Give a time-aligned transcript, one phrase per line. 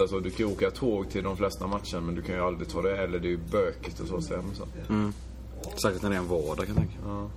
[0.00, 2.68] Alltså, du kan ju åka tåg till de flesta matcher men du kan ju aldrig
[2.68, 4.42] ta det eller det är ju bökigt och så sen.
[4.54, 4.66] Så.
[5.82, 6.94] Säkert när det är en vardag kan jag tänka.
[7.04, 7.30] Ja.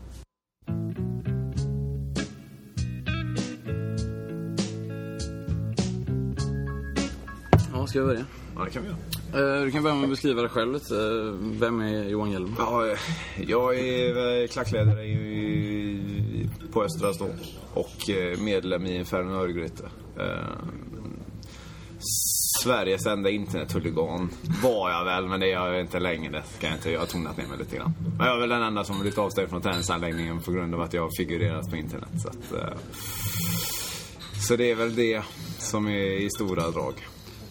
[7.74, 8.26] Ja, ska jag börja?
[8.56, 9.58] ja, det kan vi göra.
[9.58, 10.96] Eh, Du kan börja med att beskriva dig själv lite.
[10.96, 12.56] Eh, Vem är Johan Hjelm?
[12.58, 12.98] Ja, eh,
[13.48, 17.28] jag är klackledare i, på Östra Stå
[17.74, 19.84] och medlem i Inferno Örgryte.
[22.60, 24.30] Eh, Sveriges enda internethuligan
[24.64, 26.44] var jag väl, men det är jag inte längre.
[26.58, 27.94] Ska jag, inte, jag har tonat ner mig lite grann.
[28.18, 30.94] Men jag är väl den enda som blivit avstängd från tennisanläggningen på grund av att
[30.94, 32.10] jag har figurerat på internet.
[32.18, 32.78] Så, att, eh,
[34.48, 35.24] så det är väl det
[35.58, 36.94] som är i stora drag.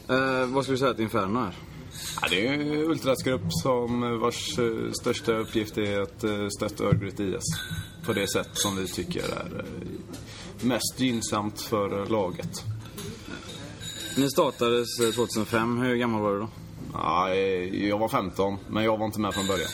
[0.08, 1.54] Eh, vad skulle du säga att Inferno är?
[2.20, 7.22] Ja, det är en ultrasgrupp som vars eh, största uppgift är att eh, stötta Örgryte
[7.22, 7.44] IS
[8.06, 12.64] på det sätt som vi tycker är eh, mest gynnsamt för eh, laget.
[14.18, 15.78] Ni startades eh, 2005.
[15.78, 16.48] Hur gammal var du då?
[16.92, 19.68] Ja, jag var 15, men jag var inte med från början.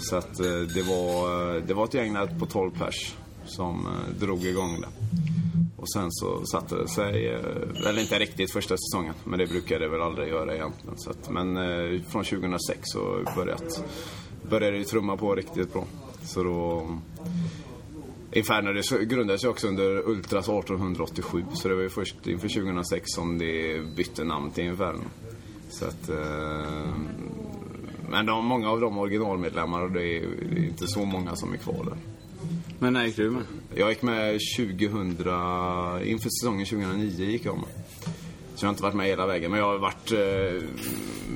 [0.00, 3.14] Så att eh, det var, eh, det var ett gäng där på 12 pers
[3.46, 3.88] som
[4.20, 4.88] drog igång det.
[5.76, 7.26] Och sen så satte det sig,
[7.86, 10.98] eller inte riktigt första säsongen, men det brukar det väl aldrig göra egentligen.
[10.98, 11.54] Så att, men
[12.02, 13.84] från 2006 så börjat,
[14.50, 15.84] började det trumma på riktigt bra.
[16.22, 16.86] Så då...
[18.32, 23.04] Inferno det grundades ju också under Ultras 1887, så det var ju först inför 2006
[23.06, 25.04] som det bytte namn till Inferno.
[25.70, 26.08] Så att...
[26.08, 26.94] Eh,
[28.10, 31.52] men de, många av de originalmedlemmar, och det är, det är inte så många som
[31.52, 31.96] är kvar där.
[32.78, 33.42] Men när gick du med?
[33.74, 35.08] Jag gick med 2000,
[36.04, 37.68] inför säsongen 2009 gick jag med.
[38.54, 40.68] Så jag har inte varit med hela vägen, men jag har varit eh,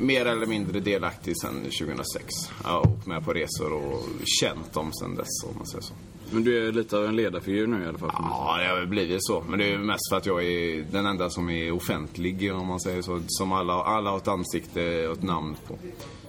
[0.00, 2.26] mer eller mindre delaktig sedan 2006.
[2.64, 4.02] Jag har åkt med på resor och
[4.40, 5.94] känt dem sedan dess, om man säger så.
[6.32, 8.10] Men du är lite av en ledarfigur nu i alla fall.
[8.12, 9.44] Ja, det har väl blivit så.
[9.48, 12.80] Men det är mest för att jag är den enda som är offentlig, om man
[12.80, 13.20] säger så.
[13.26, 15.78] Som alla, alla har ett ansikte och ett namn på.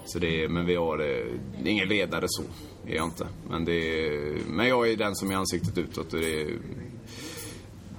[0.05, 2.43] Så det är, men vi har eh, ingen ledare så,
[2.87, 3.27] är jag inte.
[3.49, 6.57] Men, det är, men jag är den som är ansiktet utåt och det är,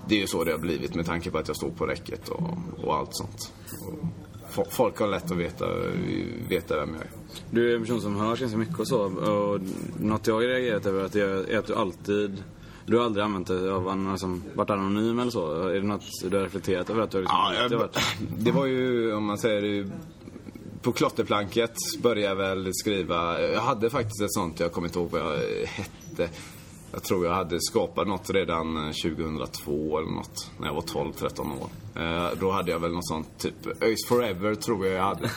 [0.08, 2.28] det är ju så det har blivit med tanke på att jag står på räcket
[2.28, 2.50] och,
[2.82, 3.52] och allt sånt.
[3.80, 4.06] Och
[4.50, 5.66] folk har lätt att veta,
[6.48, 7.10] veta vem jag är.
[7.50, 9.00] Du är en person som hörs ganska mycket och så.
[9.04, 9.60] Och
[10.00, 12.42] något jag har reagerat över att är att du alltid...
[12.86, 15.68] Du har aldrig använt det av en som varit anonym eller så.
[15.68, 17.98] Är det något du har reflekterat över att du har liksom Ja, jag, varit...
[18.38, 19.90] det var ju, om man säger det,
[20.82, 23.40] på klotterplanket började jag väl skriva.
[23.40, 26.28] Jag hade faktiskt ett sånt, jag kommer inte ihåg vad jag hette.
[26.94, 31.68] Jag tror jag hade skapat något redan 2002 eller något, när jag var 12-13 år.
[32.02, 35.20] Eh, då hade jag väl något sånt, typ ÖIS Forever tror jag jag hade.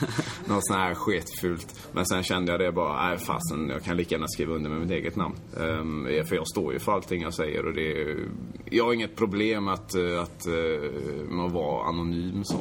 [0.45, 1.89] något sånt här sketfult.
[1.91, 4.79] Men sen kände jag det bara, nej fasen, jag kan lika gärna skriva under med
[4.79, 5.35] mitt eget namn.
[5.53, 8.29] Eh, för jag står ju för allting jag säger och det är,
[8.65, 10.91] jag har inget problem att, eh, att, eh,
[11.29, 12.57] med att vara anonym så.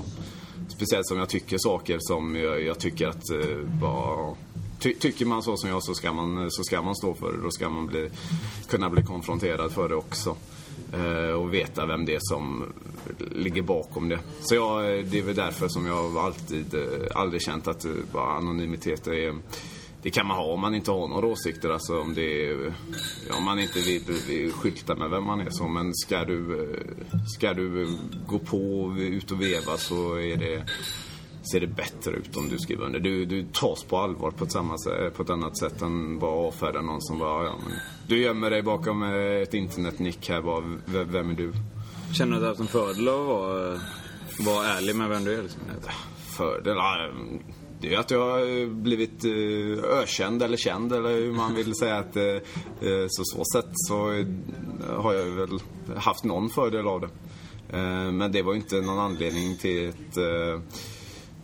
[0.68, 4.34] Speciellt som jag tycker saker som jag, jag tycker att eh, bara...
[4.78, 7.42] Ty, tycker man så som jag så ska man, så ska man stå för det.
[7.42, 8.10] Då ska man bli,
[8.68, 10.36] kunna bli konfronterad för det också.
[10.92, 12.64] Eh, och veta vem det är som
[13.18, 14.18] ligger bakom det.
[14.40, 18.32] Så jag, det är väl därför som jag alltid, eh, aldrig känt att eh, bara
[18.32, 19.34] anonymitet är
[20.06, 21.70] det kan man ha om man inte har några åsikter.
[21.70, 22.74] Alltså om, det är,
[23.38, 25.50] om man inte vill, vill skylta med vem man är.
[25.50, 25.68] Så.
[25.68, 27.88] Men ska du, eh, ska du
[28.26, 30.64] gå på ut och veva så är det,
[31.52, 33.00] ser det bättre ut om du skriver under.
[33.00, 34.76] Du, du tas på allvar på ett, samma,
[35.16, 38.62] på ett annat sätt än bara avfärda någon som bara, ja, men, du gömmer dig
[38.62, 41.52] bakom eh, ett internetnick här bara, vem är du?
[42.12, 43.80] Känner du att du haft en fördel av att vara,
[44.38, 45.42] vara ärlig med vem du är?
[45.42, 45.60] Liksom?
[46.36, 46.76] fördel?
[47.80, 51.96] Det är att jag har blivit eh, ökänd eller känd eller hur man vill säga
[51.96, 54.24] att eh, så så sätt så
[54.96, 55.58] har jag väl
[55.96, 57.08] haft någon fördel av det.
[58.12, 60.18] Men det var ju inte någon anledning till, ett,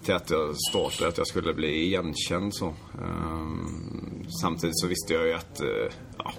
[0.04, 2.74] till att jag startade, att jag skulle bli igenkänd så.
[3.02, 6.32] Ehm, samtidigt så visste jag ju att eh, ja,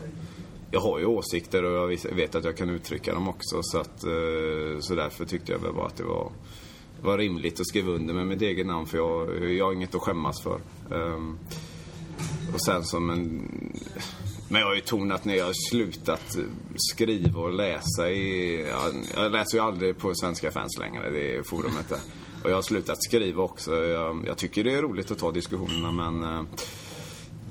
[0.72, 4.03] jag har ju åsikter och jag vet att jag kan uttrycka dem också så att
[4.03, 6.31] eh, så därför tyckte jag väl bara att det var
[7.02, 10.02] var rimligt att skriva under med mitt eget namn för jag, jag har inget att
[10.02, 10.59] skämmas för.
[10.91, 11.37] Ehm,
[12.53, 13.49] och sen som en...
[14.49, 16.37] Men jag har ju tonat ner, jag har slutat
[16.76, 18.59] skriva och läsa i...
[19.16, 21.99] Jag, läser ju aldrig på Svenska fans längre, det forumet där.
[22.43, 23.75] Och jag har slutat skriva också.
[23.85, 26.43] Jag, jag tycker det är roligt att ta diskussionerna men eh,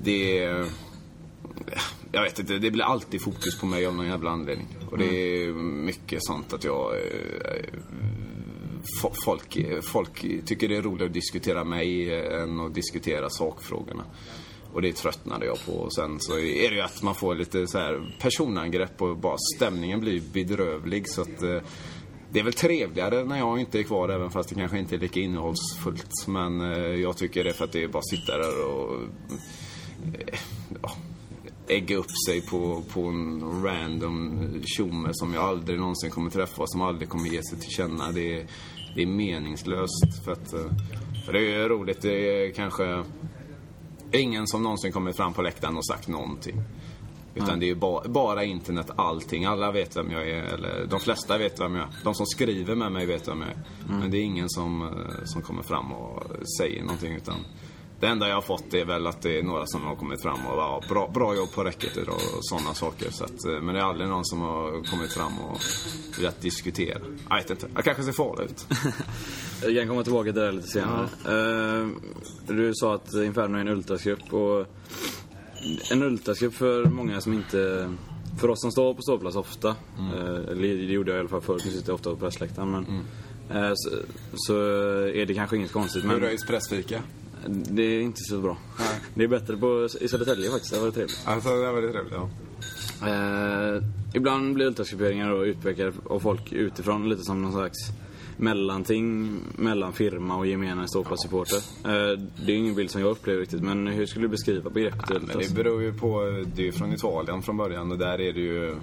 [0.03, 0.65] det är...
[2.11, 4.67] Jag vet inte, det blir alltid fokus på mig av någon jävla anledning.
[4.91, 5.05] Och det
[5.43, 6.93] är mycket sånt att jag...
[6.95, 7.65] eh,
[9.01, 14.03] fo- folk, folk tycker det är roligare att diskutera mig än att diskutera sakfrågorna.
[14.73, 15.71] Och det tröttnade jag på.
[15.71, 19.37] Och sen så är det ju att man får lite så här personangrepp och bara
[19.55, 21.57] stämningen blir bedrövlig så att eh,
[22.33, 24.99] det är väl trevligare när jag inte är kvar även fast det kanske inte är
[24.99, 26.27] lika innehållsfullt.
[26.27, 29.01] Men eh, jag tycker det är för att det är bara att sitta där och
[30.03, 30.39] eh,
[30.81, 30.91] ja,
[31.67, 36.71] ägga upp sig på, på en random tjomme som jag aldrig någonsin kommer träffa och
[36.71, 38.11] som aldrig kommer ge sig till känna.
[38.11, 38.47] Det är,
[38.95, 40.23] det är meningslöst.
[40.25, 40.71] För, att, eh,
[41.25, 43.03] för det är roligt, det är kanske
[44.11, 46.63] ingen som någonsin kommit fram på läktaren och sagt någonting.
[47.35, 47.75] Utan det är ju
[48.09, 49.45] bara, internet, allting.
[49.45, 51.89] Alla vet vem jag är, eller de flesta vet vem jag är.
[52.03, 53.57] De som skriver med mig vet vem jag är.
[53.99, 56.23] Men det är ingen som, eh, som kommer fram och
[56.59, 57.15] säger någonting.
[57.15, 57.35] Utan
[57.99, 60.45] det enda jag har fått är väl att det är några som har kommit fram
[60.45, 63.11] och bara, bra, bra jobb på räcket idag och sådana saker.
[63.11, 65.59] Så att, eh, men det är aldrig någon som har kommit fram och
[66.19, 67.01] velat diskutera.
[67.29, 68.67] Jag vet inte, jag kanske ser farlig ut.
[69.65, 71.07] Jag kan komma tillbaka till det lite senare.
[71.25, 71.87] Eh,
[72.47, 74.67] du sa att Inferno är en ultrasgrupp och
[75.91, 77.89] en ultrasgrupp för många som inte...
[78.39, 79.67] För oss som står på ståplats ofta,
[79.97, 82.71] eh, eller det gjorde jag i alla fall förr, nu sitter jag ofta på pressläktaren,
[82.71, 82.85] men
[83.49, 83.89] eh, så,
[84.33, 84.57] så
[85.07, 86.03] är det kanske inget konstigt.
[86.03, 87.01] Hur röjs pressfika?
[87.47, 88.57] det är inte så bra.
[89.15, 91.21] Det är bättre på, i Södertälje faktiskt, det var trevligt.
[91.25, 92.29] Alltså det var väldigt trevligt, ja.
[93.07, 93.83] Eh,
[94.13, 97.77] ibland blir ultrasgrupperingar då utpekade av folk utifrån lite som någon slags
[98.37, 101.57] mellanting mellan firma och gemene ståplatsssupporter.
[101.85, 105.09] Eh, det är ingen bild som jag upplever riktigt, men hur skulle du beskriva begreppet
[105.09, 105.47] Men ultras?
[105.47, 108.39] det beror ju på, det är ju från Italien från början och där är det
[108.39, 108.75] ju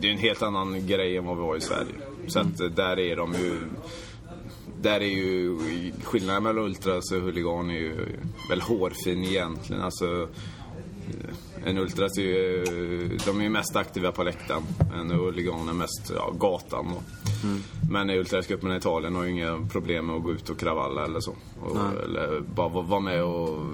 [0.00, 1.94] Det är en helt annan grej än vad vi har i Sverige.
[2.26, 3.52] Så att där är de ju
[4.82, 5.58] Där är ju
[6.04, 8.06] skillnaden mellan ultras och huligan är ju
[8.50, 9.82] väl hårfin egentligen.
[9.82, 10.28] Alltså
[11.68, 12.64] en ultras är ju,
[13.26, 14.62] de är ju mest aktiva på läktaren.
[14.94, 17.02] En huligan är mest ja, gatan då.
[17.90, 21.20] Men ultrasgruppen i Italien har ju inga problem med att gå ut och kravalla eller
[21.20, 21.34] så.
[21.60, 23.66] Och, eller bara vara med och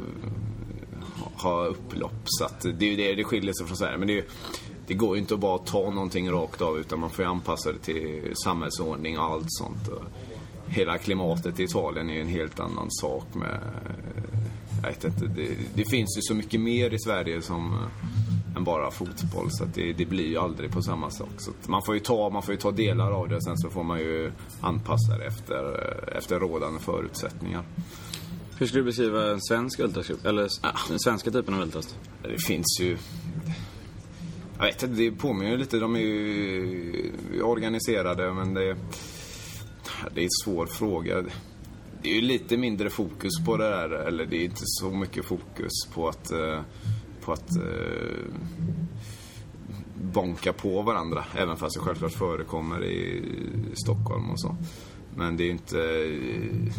[1.37, 2.23] ha upplopp.
[2.25, 3.99] Så att det är ju det det skiljer sig från Sverige.
[3.99, 4.25] Men det, ju,
[4.87, 7.73] det går ju inte att bara ta någonting rakt av utan man får ju anpassa
[7.73, 9.89] det till samhällsordning och allt sånt.
[9.89, 10.03] Och
[10.67, 13.61] hela klimatet i Italien är ju en helt annan sak med...
[14.85, 18.65] Jag vet inte, det, det finns ju så mycket mer i Sverige som eh, än
[18.65, 21.29] bara fotboll så det, det blir ju aldrig på samma sak.
[21.39, 23.83] Så man, får ju ta, man får ju ta delar av det sen så får
[23.85, 25.65] man ju anpassa det efter,
[26.13, 27.63] eh, efter rådande förutsättningar.
[28.59, 30.25] Hur skulle du beskriva en svensk ultrasgrupp?
[30.27, 31.95] Eller s- den svenska typen av ultras?
[32.23, 32.97] Det finns ju...
[34.59, 35.79] Jag vet inte, det påminner lite.
[35.79, 38.77] De är ju organiserade men det...
[40.15, 41.25] Det är en svår fråga.
[42.05, 43.91] Det är ju lite mindre fokus på det där.
[43.91, 46.33] Eller det är inte så mycket fokus på att...
[46.33, 46.61] Eh,
[47.21, 48.25] på att eh,
[49.95, 51.25] bonka på varandra.
[51.35, 53.23] Även fast det självklart förekommer i
[53.75, 54.57] Stockholm och så.
[55.17, 55.81] Men det är inte...
[55.81, 56.73] Eh,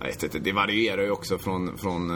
[0.00, 2.10] jag vet inte, det varierar ju också från, från,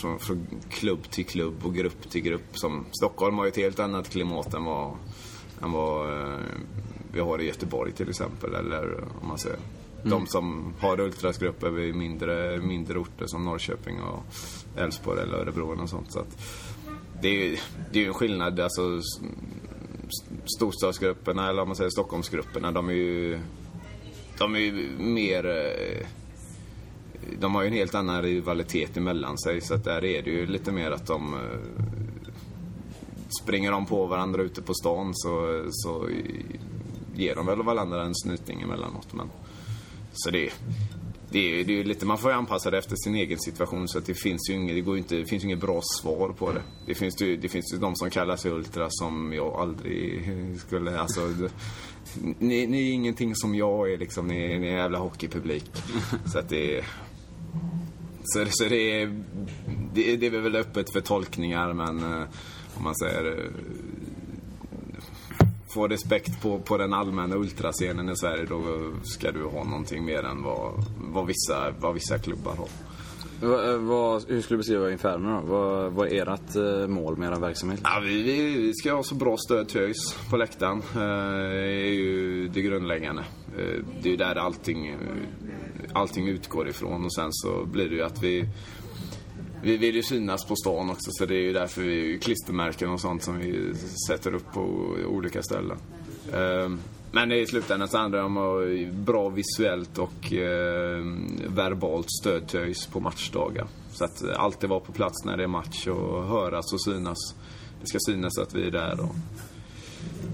[0.00, 2.58] från, från klubb till klubb och grupp till grupp.
[2.58, 4.96] Som Stockholm har ju ett helt annat klimat än vad,
[5.62, 6.10] än vad
[7.12, 8.54] vi har i Göteborg till exempel.
[8.54, 9.58] Eller om man säger.
[9.98, 10.10] Mm.
[10.10, 14.22] De som har ultrasgrupper vid mindre, mindre orter som Norrköping och
[14.76, 16.12] Älvsborg eller Örebro och sånt.
[16.12, 16.38] Så att
[17.22, 17.56] det är ju
[17.92, 18.60] det är en skillnad.
[18.60, 19.00] Alltså,
[20.56, 23.40] storstadsgrupperna, eller om man säger Stockholmsgrupperna, de är ju,
[24.38, 25.46] de är ju mer...
[25.46, 26.06] Eh,
[27.40, 30.46] de har ju en helt annan rivalitet emellan sig så att där är det ju
[30.46, 31.84] lite mer att de eh,
[33.42, 36.08] springer de på varandra ute på stan så, så
[37.14, 39.12] ger de väl varandra en snyting emellanåt.
[39.12, 39.30] Men,
[40.12, 40.50] så det,
[41.30, 43.98] det, är, det är lite, man får ju anpassa det efter sin egen situation så
[43.98, 46.62] att det finns ju inget, det går inte, det finns inget bra svar på det.
[46.86, 51.00] Det finns ju, det finns ju de som kallar sig ultra som jag aldrig skulle,
[51.00, 51.20] alltså
[52.38, 55.70] ni, ni är ingenting som jag är liksom, ni, ni är jävla hockeypublik.
[56.32, 56.84] Så att det
[58.24, 59.24] så, så det, är,
[59.94, 62.28] det, det är väl öppet för tolkningar men eh,
[62.76, 63.44] om man säger eh,
[65.70, 68.62] få respekt på, på den allmänna ultrascenen i Sverige då
[69.02, 72.68] ska du ha någonting mer än vad, vad, vissa, vad vissa klubbar har.
[73.40, 75.46] Va, eh, vad, hur skulle du beskriva Inferno då?
[75.46, 77.80] Vad, vad är ert eh, mål med er verksamhet?
[77.84, 80.78] Ja, vi, vi, ska ha så bra stöd till ÖIS på läktaren.
[80.78, 81.00] Eh,
[81.50, 83.22] Det är ju det grundläggande.
[83.58, 84.96] Eh, Det är ju där allting, eh,
[85.92, 88.44] allting utgår ifrån och sen så blir det ju att vi
[89.62, 93.00] vi vill ju synas på stan också så det är ju därför vi klistermärken och
[93.00, 93.74] sånt som vi
[94.08, 94.60] sätter upp på
[95.06, 95.78] olika ställen.
[96.34, 96.78] Ehm,
[97.12, 102.60] men i slutändan så handlar det om att bra visuellt och ehm, verbalt stöd till
[102.60, 103.66] ÖIS på matchdagar.
[103.92, 107.18] Så att alltid vara på plats när det är match och höras och synas.
[107.80, 109.00] Det ska synas att vi är där.
[109.00, 109.14] Och...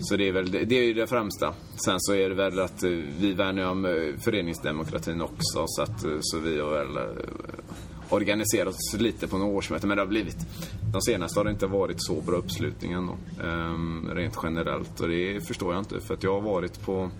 [0.00, 1.54] Så det är väl det, är ju det främsta.
[1.84, 2.90] Sen så är det väl att eh,
[3.20, 3.92] vi värnar om eh,
[4.24, 6.98] föreningsdemokratin också så att eh, så vi har väl
[8.14, 9.88] eh, organiserat oss lite på några årsmöten.
[9.88, 10.36] Men det har blivit,
[10.92, 13.16] de senaste har det inte varit så bra uppslutning ändå.
[13.44, 17.10] Um, rent generellt och det förstår jag inte för att jag har varit på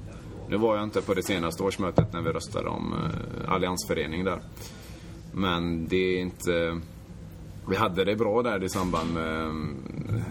[0.49, 4.41] nu var jag inte på det senaste årsmötet när vi röstade om eh, alliansförening där.
[5.33, 6.81] Men det är inte...
[7.69, 9.77] Vi hade det bra där i samband med, ehm,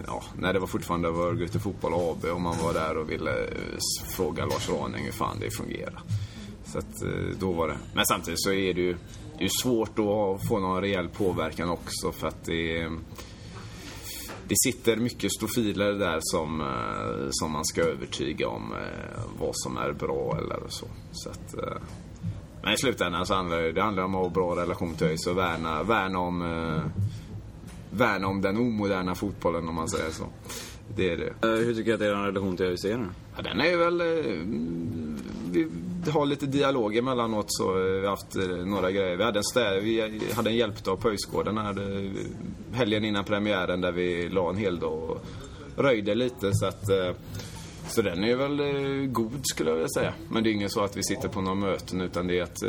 [0.06, 3.30] ja, när det var fortfarande var Örgryte Fotboll AB och man var där och ville
[3.30, 3.78] eh,
[4.16, 6.02] fråga Lars Raning hur fan det fungerar.
[6.64, 7.76] Så att eh, då var det.
[7.94, 8.96] Men samtidigt så är det ju,
[9.38, 12.88] det är svårt att få någon rejäl påverkan också för att det
[14.48, 19.76] det sitter mycket stofiler där som, eh, som man ska övertyga om eh, vad som
[19.76, 20.86] är bra eller så.
[21.12, 21.82] så att, eh,
[22.62, 25.26] men i slutändan så handlar det, det handlar om att ha bra relation till ÖIS
[25.26, 26.40] och värna, värna om
[27.90, 30.24] värna om den omoderna fotbollen om man säger så.
[30.96, 31.48] Det är det.
[31.48, 33.06] Hur tycker du att er relation till ÖIS är nu?
[33.36, 34.00] Ja, den är väl...
[34.00, 34.06] Eh,
[36.04, 37.78] vi har lite dialog emellanåt så.
[37.78, 39.16] Eh, vi har haft eh, några grejer.
[39.16, 42.10] Vi hade en, stä vi hade en hjälpdag på Öjsgården här
[42.72, 45.24] helgen innan premiären där vi la en hel dag och
[45.76, 46.84] röjde lite så att
[47.88, 48.62] så den är väl
[49.06, 50.14] god skulle jag vilja säga.
[50.28, 52.62] Men det är inget så att vi sitter på några möten utan det är att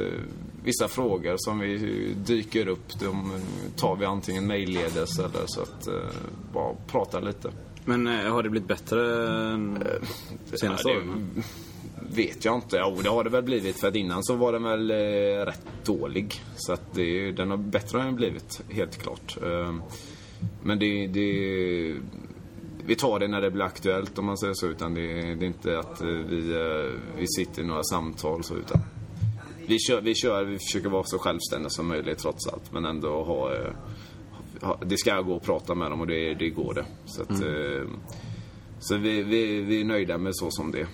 [0.63, 3.31] vissa frågor som vi dyker upp, de
[3.75, 5.87] tar vi antingen mejlledes eller så att
[6.53, 7.51] bara prata lite.
[7.85, 9.83] Men eh, har det blivit bättre än
[10.53, 11.43] senaste ja, åren?
[12.15, 12.77] vet jag inte.
[12.77, 13.79] Jo, det har det väl blivit.
[13.79, 16.41] För att innan så var den väl eh, rätt dålig.
[16.55, 19.37] Så att det, den har bättre än blivit, helt klart.
[19.43, 19.75] Eh,
[20.63, 21.95] men det, det,
[22.85, 24.67] vi tar det när det blir aktuellt om man säger så.
[24.67, 28.55] Utan det, det är inte att eh, vi, eh, vi sitter i några samtal så.
[28.55, 28.81] Utan
[29.67, 32.71] vi kör, vi kör, vi försöker vara så självständiga som möjligt trots allt.
[32.71, 33.71] Men ändå ha, eh,
[34.85, 36.85] det ska gå att prata med dem och det, det går det.
[37.05, 37.89] Så, att, mm.
[38.79, 40.87] så vi, vi, vi är nöjda med så som det är.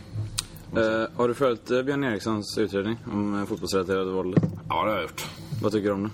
[0.78, 4.44] Uh, har du följt Björn Erikssons utredning om fotbollsrelaterade våldet?
[4.70, 5.28] Ja, det har jag gjort.
[5.62, 6.10] Vad tycker du om det?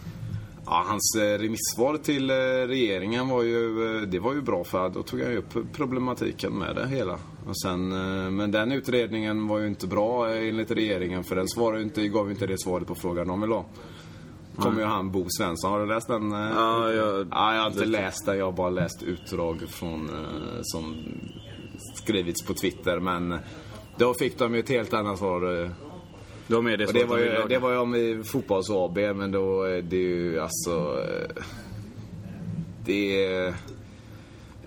[0.70, 2.34] Ja, hans eh, remissvar till eh,
[2.68, 6.76] regeringen var ju, eh, det var ju bra för då tog ju upp problematiken med
[6.76, 7.20] det hela.
[7.48, 7.90] Och sen,
[8.36, 12.32] men den utredningen var ju inte bra enligt regeringen för den svarade inte, gav ju
[12.32, 13.66] inte det svaret på frågan de vill ha.
[14.58, 15.72] Kommer ju han Bo Svensson.
[15.72, 16.32] Har du läst den?
[16.32, 18.38] Ja, jag, ja, jag har inte läst den.
[18.38, 20.10] Jag har bara läst utdrag från,
[20.62, 20.96] som
[21.96, 23.00] skrivits på Twitter.
[23.00, 23.40] Men
[23.98, 25.72] då fick de ju ett helt annat svar
[26.48, 29.64] var med det, det var, ju, det var ju om i fotbolls AB, men då
[29.64, 31.04] är det ju alltså...
[32.86, 33.54] Det är...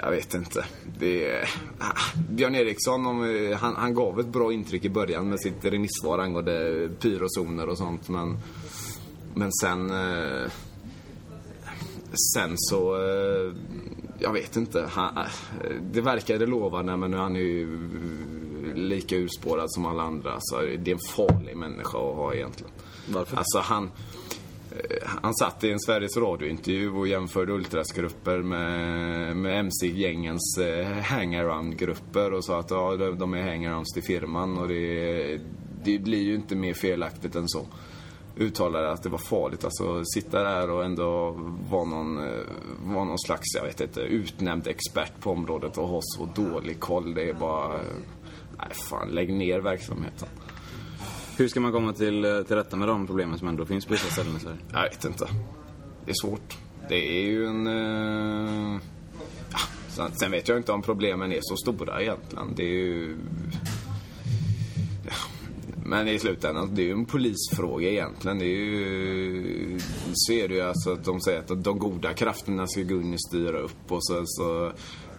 [0.02, 0.64] Jag vet inte.
[0.98, 1.48] Det är,
[2.30, 3.04] Björn Eriksson,
[3.54, 8.08] han, han gav ett bra intryck i början med sitt remissvar angående pyrozoner och sånt.
[8.08, 8.38] Men,
[9.34, 9.92] men sen...
[12.34, 12.96] Sen så...
[14.18, 14.86] Jag vet inte.
[14.90, 15.24] Han,
[15.92, 17.78] det verkade lovande, men nu är han ju
[18.74, 20.36] lika urspårad som alla andra.
[20.38, 22.72] Så det är en farlig människa att ha egentligen.
[23.08, 23.36] Varför?
[23.36, 23.90] Alltså han...
[24.70, 32.32] Eh, han satt i en Sveriges Radio-intervju och jämförde ultrasgrupper med, med MC-gängens eh, hangaround-grupper
[32.32, 35.40] och sa att ja, de är hangarounds till firman och det,
[35.84, 37.66] det blir ju inte mer felaktigt än så
[38.36, 39.64] uttalade att det var farligt.
[39.64, 41.30] Alltså sitta där och ändå
[41.70, 42.44] vara någon, eh,
[42.84, 47.14] vara någon slags, jag vet inte, utnämnd expert på området och ha så dålig koll.
[47.14, 47.80] Det är bara
[48.58, 50.28] Nej, fan, lägg ner verksamheten.
[51.36, 53.92] Hur ska man komma till, eh, till rätta med de problemen som ändå finns på
[53.92, 54.58] vissa ställen i Sverige?
[54.72, 55.28] Jag vet inte.
[56.04, 56.58] Det är svårt.
[56.88, 57.66] Det är ju en...
[57.66, 58.80] Uh...
[59.96, 62.54] Ja, sen vet jag inte om problemen är så stora egentligen.
[62.56, 63.16] Det är ju...
[65.90, 68.38] Men i slutändan, det är ju en polisfråga egentligen.
[68.38, 69.78] Det är ju...
[70.12, 73.14] Så är det ju alltså att de säger att de goda krafterna ska gå in
[73.14, 74.72] och styra upp och sen så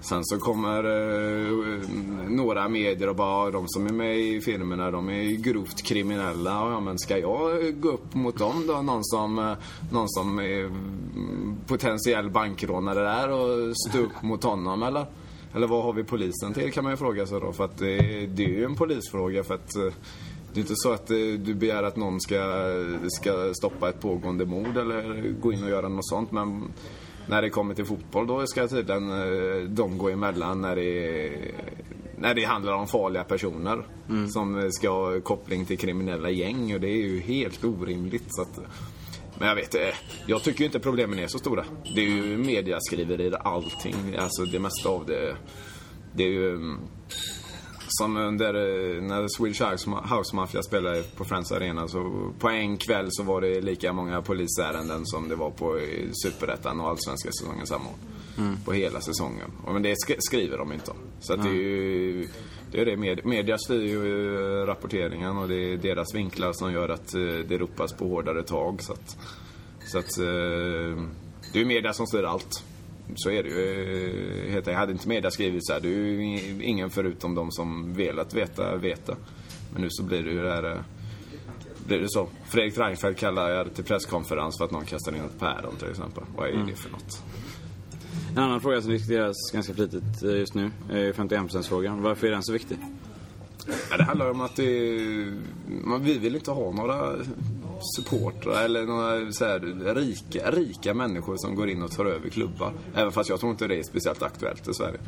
[0.04, 1.90] Sen så kommer eh,
[2.30, 6.52] några medier och bara, de som är med i filmerna, de är grovt kriminella.
[6.52, 8.82] Ja, men ska jag gå upp mot dem då?
[8.82, 9.56] Någon som,
[9.92, 10.72] någon som är
[11.68, 15.06] potentiell bankrånare där och stå upp mot honom eller?
[15.56, 17.54] Eller vad har vi polisen till kan man ju fråga sig då.
[17.54, 17.98] För att det,
[18.28, 19.94] det är ju en polisfråga för att eh,
[20.54, 22.40] det är inte så att eh, du begär att någon ska,
[23.08, 26.32] ska stoppa ett pågående mord eller gå in och göra något sånt.
[26.32, 26.72] Men
[27.28, 31.32] när det kommer till fotboll då ska tydligen eh, de gå emellan när det,
[32.18, 34.30] när det handlar om farliga personer mm.
[34.30, 38.26] som ska ha koppling till kriminella gäng och det är ju helt orimligt.
[38.28, 38.60] Så att,
[39.40, 39.82] men jag vet, eh,
[40.26, 41.66] jag tycker inte problemen är så stora.
[41.96, 44.16] Det är ju mediaskriverier, allting.
[44.20, 45.36] Alltså det mesta av det.
[46.16, 46.80] Det är ju mm,
[47.92, 49.62] som under, eh, när Swedish
[50.16, 54.22] House Mafia spelade på Friends Arena så på en kväll så var det lika många
[54.22, 55.80] polisärenden som det var på
[56.24, 57.96] Superettan och Allsvenska säsongen samma år.
[58.38, 58.58] Mm.
[58.66, 59.52] På hela säsongen.
[59.68, 60.98] Men det skriver de inte om.
[61.20, 62.28] Så att det är ju
[62.72, 62.98] det är det.
[62.98, 67.22] Med, media styr ju eh, rapporteringen och det är deras vinklar som gör att eh,
[67.22, 68.82] det ropas på hårdare tag.
[68.82, 69.18] Så att,
[69.86, 70.16] så att
[71.54, 72.64] det är media som styr allt
[73.16, 74.74] så är det ju.
[74.76, 78.76] Hade inte media skrivit så här, det är ju ingen förutom de som velat veta,
[78.78, 79.16] veta.
[79.74, 80.72] Men nu så blir det ju det här...
[80.72, 80.78] eh,
[81.88, 82.28] Blir det så.
[82.50, 86.24] Fredrik Reinfeldt kallar till presskonferens för att någon kastar in ett päron till exempel.
[86.38, 87.24] Vad är det för något?
[88.32, 92.02] En annan fråga som diskuteras ganska flitigt eh, just nu är ju 51%-frågan.
[92.02, 92.78] Varför är den så viktig?
[93.92, 95.00] Ja, det handlar om att det,
[95.84, 97.16] man, vi vill inte ha några
[97.82, 99.60] supportrar eller några så här,
[99.96, 102.74] rika, rika människor som går in och tar över klubbar.
[102.96, 105.00] Även fast jag tror inte det är speciellt aktuellt i Sverige.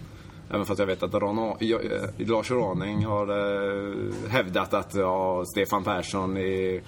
[0.49, 3.93] Även fast jag vet att Ron, jag, eh, Lars Raning har eh,
[4.29, 6.81] hävdat att ja, Stefan Persson i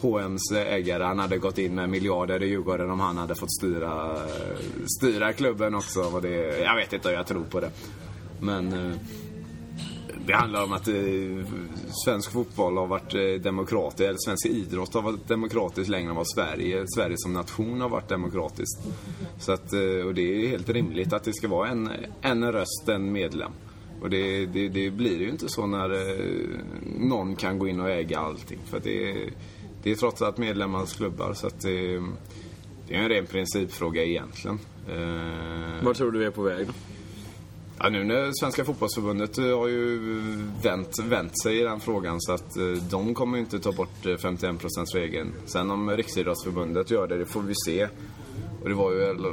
[0.00, 1.04] H&M's ägare.
[1.04, 4.16] Han hade gått in med miljarder i Djurgården om han hade fått styra,
[4.98, 6.00] styra klubben också.
[6.00, 7.70] Och det, jag vet inte om jag tror på det.
[8.40, 8.96] Men eh,
[10.30, 10.94] det handlar om att eh,
[12.04, 16.28] svensk fotboll har varit eh, demokratisk, eller svensk idrott har varit demokratisk längre än vad
[16.28, 18.80] Sverige, Sverige som nation har varit demokratiskt.
[19.38, 22.88] Så att, eh, och det är helt rimligt att det ska vara en, en röst,
[22.88, 23.52] en medlem.
[24.02, 26.58] Och det, det, det blir ju inte så när eh,
[26.98, 28.58] någon kan gå in och äga allting.
[28.64, 29.30] För det,
[29.82, 32.02] det är trots allt medlemmarnas klubbar så att det,
[32.88, 34.58] det är en ren principfråga egentligen.
[34.88, 36.72] Eh, Var tror du vi är på väg då?
[37.82, 39.98] Ja, nu när Svenska fotbollsförbundet eh, har ju
[40.62, 44.06] vänt, vänt sig i den frågan så att eh, de kommer ju inte ta bort
[44.06, 45.32] eh, 51%-regeln.
[45.46, 47.88] Sen om Riksidrottsförbundet gör det, det får vi se.
[48.62, 49.32] Och det var ju, eller,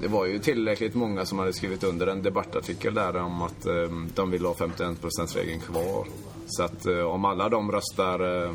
[0.00, 3.74] det var ju tillräckligt många som hade skrivit under en debattartikel där om att eh,
[4.14, 6.06] de vill ha 51%-regeln kvar.
[6.46, 8.52] Så att eh, om alla de röstar, eh,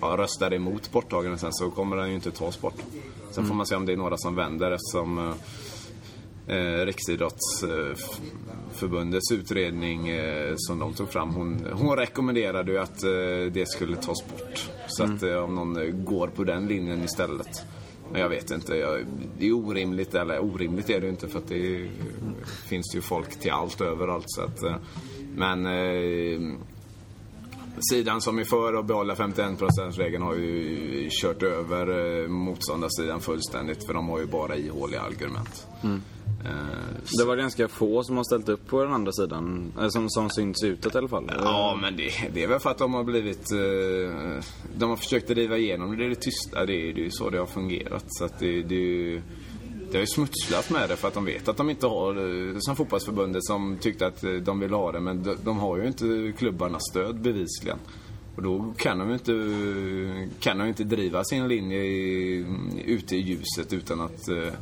[0.00, 2.82] ja, röstar emot borttagandet sen så kommer den ju inte tas bort.
[3.30, 5.34] Sen får man se om det är några som vänder eftersom
[6.48, 11.34] eh, Riksidrottsförbundets utredning eh, som de tog fram.
[11.34, 13.10] Hon, hon rekommenderade ju att eh,
[13.52, 14.70] det skulle tas bort.
[14.88, 17.64] Så att eh, om någon eh, går på den linjen istället.
[18.12, 18.76] Men jag vet inte.
[18.76, 19.06] Jag,
[19.38, 21.90] det är orimligt, eller orimligt är det ju inte för att det är,
[22.68, 24.24] finns ju folk till allt överallt.
[24.26, 24.76] Så att, eh,
[25.34, 26.40] men eh,
[27.90, 34.08] sidan som är för att behålla 51%-regeln har ju kört över motståndarsidan fullständigt för de
[34.08, 35.66] har ju bara ihåliga argument.
[35.82, 35.96] Eh,
[37.18, 39.72] Det var ganska få som har ställt upp på den andra sidan.
[39.78, 41.30] Eller som, som syns utåt i alla fall.
[41.44, 43.52] Ja, men det, det är väl för att de har blivit...
[43.52, 44.44] Eh,
[44.78, 46.66] de har försökt driva igenom det, det är det tysta.
[46.66, 48.04] Det är ju så det har fungerat.
[48.08, 49.22] Så att det, det, är ju-
[49.90, 52.10] det har ju smutslat med det för att de vet att de inte har...
[52.50, 55.78] eh, Som fotbollsförbundet som tyckte att eh, de ville ha det, men de, de har
[55.78, 57.78] ju inte klubbarnas stöd bevisligen.
[58.36, 62.46] Och då kan de ju inte, kan de inte driva sin linje i,
[62.86, 64.52] ute i ljuset utan att eh,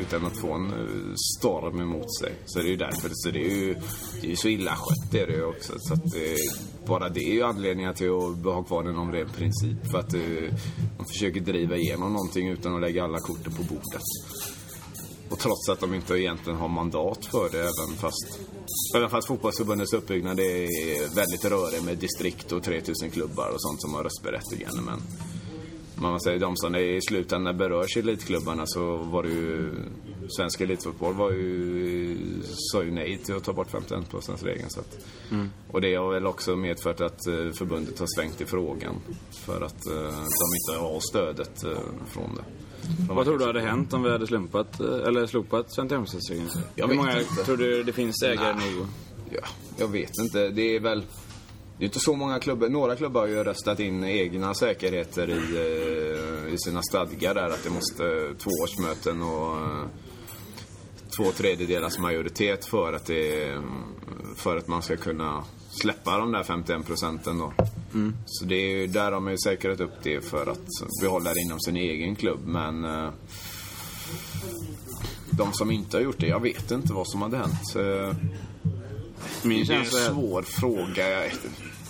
[0.00, 2.32] utan att få en eh, storm emot sig.
[2.46, 3.10] Så det är ju därför.
[3.12, 3.74] Så det är ju,
[4.20, 5.72] det är ju så illa skött det är det ju också.
[5.78, 9.28] Så att, eh, bara det är ju anledningen till att ha kvar den om ren
[9.28, 9.90] princip.
[9.90, 10.20] För att eh,
[10.98, 14.02] de försöker driva igenom någonting utan att lägga alla korten på bordet.
[15.30, 18.40] Och trots att de inte egentligen har mandat för det även fast
[18.96, 23.94] Även fast fotbollsförbundets uppbyggnad är väldigt rörig med distrikt och 3000 klubbar och sånt som
[23.94, 24.80] har röstberättigande.
[24.80, 25.02] Men
[25.96, 29.70] man säger de som i slutändan berörs i elitklubbarna så var det ju
[30.28, 32.16] Svensk elitfotboll var ju,
[32.72, 34.70] sa ju nej till att ta bort 51%-regeln.
[34.70, 34.98] Så att,
[35.70, 38.94] Och det har väl också medfört att eh, förbundet har svängt i frågan.
[39.30, 42.44] För att eh, de inte har stödet eh, från det.
[43.08, 46.48] De Vad tror du hade hänt om vi hade slumpat, eller slopat 51%-regeln?
[46.74, 47.44] Jag Hur vet många inte.
[47.44, 48.86] tror du det finns ägare nog?
[49.30, 49.40] Ja,
[49.78, 50.48] jag vet inte.
[50.48, 51.02] Det är väl...
[51.84, 52.68] Är inte så många klubbar.
[52.68, 57.50] Några klubbar har ju röstat in egna säkerheter i, eh, i sina stadgar där.
[57.50, 59.86] Att det måste tvåårsmöten och eh,
[61.16, 63.56] två tredjedelars majoritet för att, det,
[64.36, 67.52] för att man ska kunna släppa de där 51 procenten då.
[68.26, 71.40] Så det är ju, där har man ju säkrat upp det för att behålla det
[71.40, 72.40] inom sin egen klubb.
[72.46, 73.10] Men eh,
[75.30, 77.76] de som inte har gjort det, jag vet inte vad som hade hänt.
[79.42, 81.24] Min det är en svår fråga.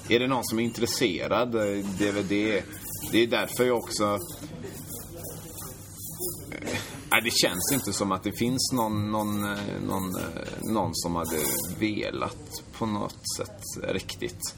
[0.08, 1.52] Är det någon som är intresserad?
[1.98, 2.64] Det är väl det.
[3.12, 4.18] Det är därför jag också...
[7.10, 9.40] Nej, det känns inte som att det finns någon, någon,
[9.86, 10.16] någon,
[10.62, 11.36] någon som hade
[11.78, 14.54] velat på något sätt riktigt.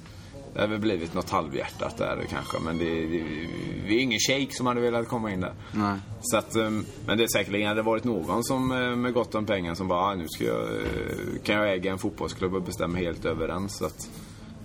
[0.54, 3.48] Det har väl blivit något halvhjärtat där kanske, men det, det,
[3.88, 5.54] det är ingen shake som hade velat komma in där.
[5.72, 5.98] Nej.
[6.20, 6.70] Så att, eh,
[7.06, 10.00] men det är säkerligen hade varit någon som eh, med gott om pengar som bara,
[10.00, 13.68] ah, nu ska jag, eh, kan jag äga en fotbollsklubb och bestämma helt över den.
[13.68, 14.10] Så att,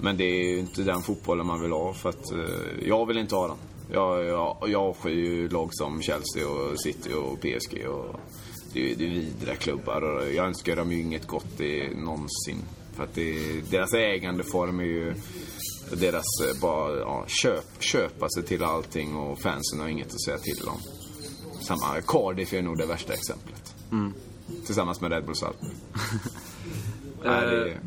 [0.02, 3.18] men det är ju inte den fotbollen man vill ha för att eh, jag vill
[3.18, 3.58] inte ha den.
[3.92, 8.20] Jag, jag, jag avskyr ju lag som Chelsea och City och PSG och
[8.74, 12.62] det är, det är vidriga klubbar och jag önskar dem ju inget gott i, någonsin.
[12.94, 15.14] För att det, deras ägandeform är ju
[15.92, 20.38] deras eh, bara ja, köp, köpa sig till allting och fansen har inget att säga
[20.38, 20.80] till om.
[21.62, 23.76] Samma, Cardiff är nog det värsta exemplet.
[24.66, 25.72] Tillsammans med Red Bull Salzburg.
[27.24, 27.78] Nej, det,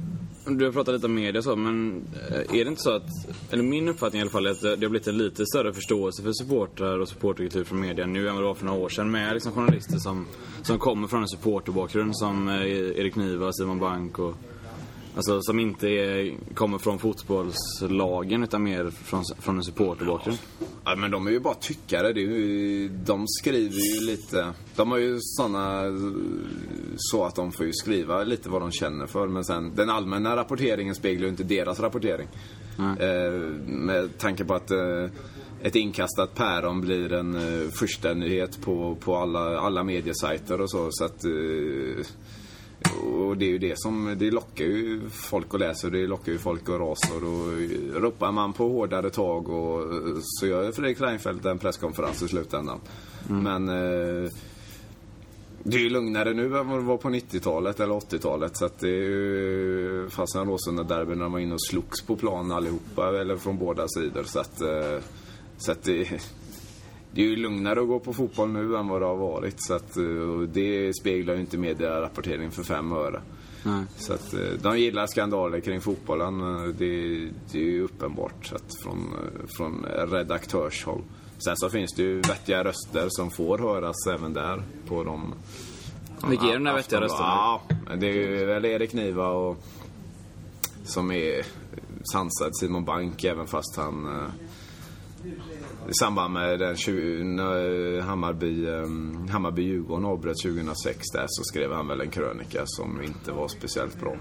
[0.46, 3.09] du har pratat lite om media och så, men eh, är det inte så att,
[3.50, 6.22] eller min uppfattning i alla fall, är att det har blivit en lite större förståelse
[6.22, 9.11] för supportrar och supporterkultur från media nu än vad det var för några år sedan
[9.11, 10.26] med liksom journalister som,
[10.62, 14.35] som kommer från en supporterbakgrund som eh, Erik Niva, Simon Bank och
[15.16, 20.38] Alltså som inte är, kommer från fotbollslagen utan mer från, från en supporterbakgrund.
[20.85, 22.12] Ja, men de är ju bara tyckare.
[22.12, 24.53] Det är ju, de skriver ju lite...
[24.77, 25.83] De har ju såna
[26.96, 29.29] så att de får ju skriva lite vad de känner för.
[29.29, 32.29] Men sen, den allmänna rapporteringen speglar ju inte deras rapportering.
[32.79, 33.33] Eh,
[33.66, 35.09] med tanke på att eh,
[35.62, 40.88] ett inkastat päron blir en eh, första nyhet på, på alla, alla mediesajter och så.
[40.90, 42.07] så att, eh,
[43.12, 46.33] och det är ju det som, det lockar ju folk att läsa och det lockar
[46.33, 47.51] ju folk att rasa och då
[48.01, 49.87] ropar man på hårdare tag och
[50.23, 52.81] så gör Fredrik Reinfeldt en presskonferens i slutändan.
[53.29, 54.31] Men eh,
[55.66, 58.57] det är ju lugnare nu än vad det var på 90-talet eller 80-talet.
[58.57, 62.53] Så att det är ju fastän Råsunda-derbyn när de var inne och slogs på plan
[62.53, 64.23] allihopa, eller från båda sidor.
[64.25, 64.99] Så att, eh,
[65.59, 66.20] så att det,
[67.14, 69.55] det är ju lugnare att gå på fotboll nu än vad det har varit.
[69.59, 73.20] Så att, eh, det speglar ju inte medierapporteringen för fem öre.
[73.62, 73.85] Nej.
[73.96, 76.40] Så att, eh, de gillar skandaler kring fotbollen.
[76.40, 77.18] eh, Det,
[77.53, 79.14] det är ju uppenbart så att från,
[79.57, 81.03] från redaktörshåll.
[81.38, 85.35] Sen så finns det ju vettiga röster som får höras även där på de...
[86.29, 87.29] Vilka är de där vettiga rösterna?
[87.29, 87.62] Ja,
[87.96, 89.64] det är ju väl Erik Niva och
[90.85, 91.42] som är
[92.12, 94.09] sansad Simon Bank även fast han
[95.88, 98.87] i samband med den 20, när Hammarby, eh,
[99.33, 104.16] Hammarby-Djurgården avbröt 2006 där så skrev han väl en krönika som inte var speciellt bra.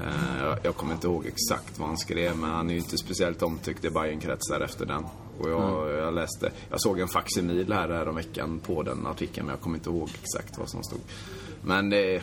[0.00, 2.98] Eh, jag- Jag kommer inte ihåg exakt vad han skrev men han är ju inte
[2.98, 5.04] speciellt omtyckt i Bajenkretsar efter den.
[5.38, 9.46] Och jag, jag läste, jag såg en facsimil här, här om veckan på den artikeln
[9.46, 11.00] men jag kommer inte ihåg exakt vad som stod.
[11.62, 12.22] Men det,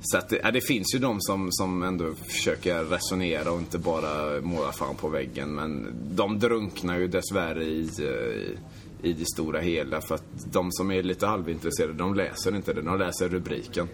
[0.00, 3.78] så att det, ja, det finns ju de som, som ändå försöker resonera och inte
[3.78, 5.54] bara måla fan på väggen.
[5.54, 10.00] Men de drunknar ju dessvärre i, eh, i det stora hela.
[10.00, 12.82] För att de som är lite halvintresserade, de läser inte det.
[12.82, 13.88] De läser rubriken.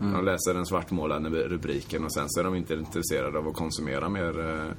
[0.00, 4.08] De läser den svartmålande rubriken och sen så är de inte intresserade av att konsumera
[4.08, 4.72] mer, eh,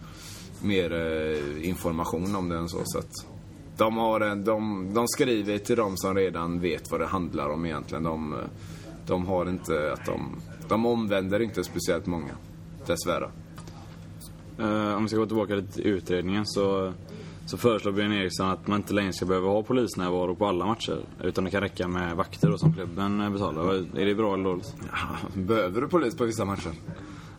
[0.61, 2.81] mer eh, information om det än så.
[2.85, 3.27] så att
[3.77, 7.65] de, har en, de, de skriver till de som redan vet vad det handlar om
[7.65, 8.03] egentligen.
[8.03, 8.35] De,
[9.07, 10.41] de har inte att de...
[10.71, 12.31] De omvänder inte speciellt många.
[12.85, 13.31] Dessvärre.
[14.59, 16.93] Eh, om vi ska gå tillbaka lite till utredningen så,
[17.45, 20.99] så föreslår Björn Eriksson att man inte längre ska behöva ha polisnärvaro på alla matcher.
[21.23, 23.73] Utan det kan räcka med vakter då, som klubben eh, betalar.
[23.99, 24.75] Är det bra eller dåligt?
[25.33, 26.71] Behöver du polis på vissa matcher?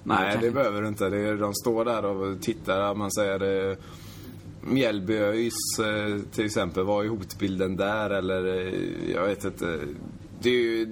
[0.04, 1.34] Nej, det behöver du inte.
[1.34, 2.94] De står där och tittar.
[2.94, 3.76] Man säger eh,
[4.60, 6.84] Mjällby ÖIS eh, till exempel.
[6.84, 8.10] Vad är hotbilden där?
[8.10, 9.78] Eller eh, jag vet inte.
[10.40, 10.86] Det är ju...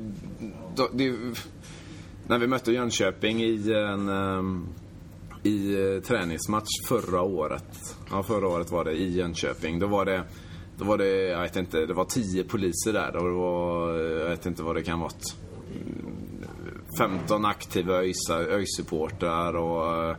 [0.92, 1.14] Det är,
[2.30, 4.08] när vi mötte Jönköping i en...
[4.08, 4.66] Ehm,
[5.42, 7.96] i eh, träningsmatch förra året.
[8.10, 9.78] Ja, förra året var det i Jönköping.
[9.78, 10.24] Då var det,
[10.78, 14.18] då var det, jag vet inte, det var tio poliser där och det var, eh,
[14.20, 15.10] jag vet inte vad det kan vara.
[16.98, 20.16] 15 aktiva ÖIS-supportrar och, eh,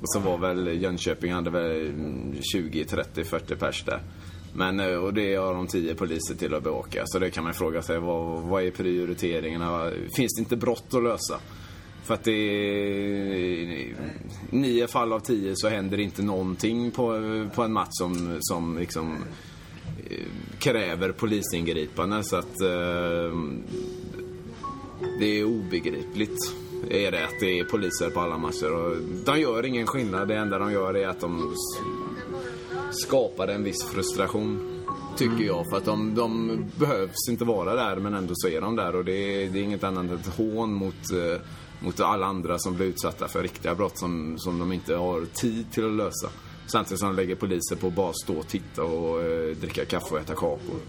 [0.00, 1.92] och så var väl Jönköping hade väl
[2.52, 4.00] 20, 30, 40 pers där.
[4.54, 7.02] Men, eh, och det har de tio poliser till att bevaka.
[7.06, 9.90] Så det kan man fråga sig, vad, vad är prioriteringarna?
[10.16, 11.40] Finns det inte brott att lösa?
[12.04, 13.94] För att det är, i
[14.50, 17.04] nio fall av tio så händer inte någonting på,
[17.54, 19.16] på en match som, som liksom
[20.10, 20.26] eh,
[20.58, 22.24] kräver polisingripande.
[22.24, 23.38] Så att eh,
[25.18, 26.54] det är obegripligt.
[26.90, 28.72] Är det att det är poliser på alla matcher.
[28.72, 30.28] Och de gör ingen skillnad.
[30.28, 31.54] Det enda de gör är att de
[32.92, 34.68] skapade skapar en viss frustration.
[35.16, 35.70] Tycker jag.
[35.70, 38.96] För att de, de behövs inte vara där men ändå så är de där.
[38.96, 41.40] Och det är, det är inget annat än ett hån mot, eh,
[41.80, 45.72] mot alla andra som blir utsatta för riktiga brott som, som de inte har tid
[45.72, 46.28] till att lösa.
[46.66, 50.14] Samtidigt som de lägger poliser på att bara stå och titta och eh, dricka kaffe
[50.14, 50.80] och äta kakor.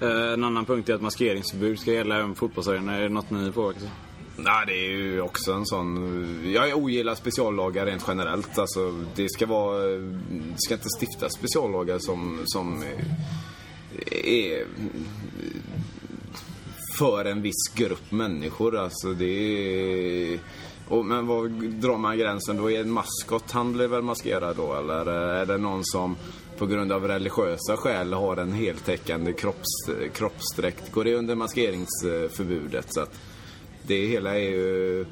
[0.00, 2.92] Eh, en annan punkt är att maskeringsförbud ska gälla även fotbollsarenor.
[2.92, 4.05] Är det något ni påverkas av?
[4.36, 6.52] Nej, det är ju också en sån...
[6.52, 8.58] Jag ogillar speciallagar rent generellt.
[8.58, 9.86] Alltså, det ska vara...
[9.86, 12.84] Det ska inte stiftas speciallagar som, som
[14.24, 14.66] är
[16.98, 18.76] för en viss grupp människor.
[18.76, 19.24] Alltså, det
[20.32, 20.38] är...
[20.88, 21.48] Och, men var
[21.80, 22.70] drar man gränsen då?
[22.70, 24.74] Är en maskot, han blir väl maskerad då?
[24.74, 26.16] Eller är det någon som
[26.58, 30.92] på grund av religiösa skäl har en heltäckande kropps, kroppsdräkt?
[30.92, 32.86] Går det under maskeringsförbudet?
[32.94, 33.20] Så att
[33.86, 35.06] det hela är ju...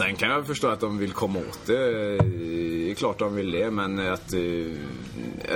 [0.00, 2.18] Sen kan jag förstå att de vill komma åt det.
[2.18, 4.38] Det är klart de vill det, men att eh,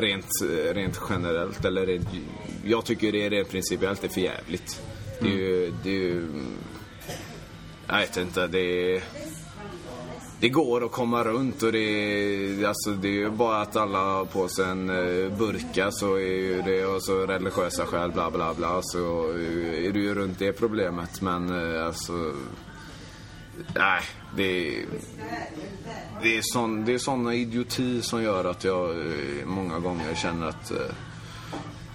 [0.01, 0.27] rent,
[0.73, 2.09] rent generellt eller rent,
[2.65, 4.83] Jag tycker det är rent principiellt är för jävligt.
[5.21, 5.73] Det är ju...
[5.83, 6.27] Det är ju
[7.89, 8.59] jag vet inte, det
[8.95, 9.03] är
[10.41, 13.99] det går att komma runt och det är, alltså, det är ju bara att alla
[13.99, 18.31] har på sig en eh, burka så är ju det och så religiösa skäl bla
[18.31, 18.81] bla bla.
[18.83, 22.33] Så eh, är det ju runt det problemet men eh, alltså
[23.75, 24.03] Nej,
[24.37, 24.85] det är,
[26.23, 28.97] det är, sån, det är såna idioti som gör att jag
[29.45, 30.73] många gånger känner att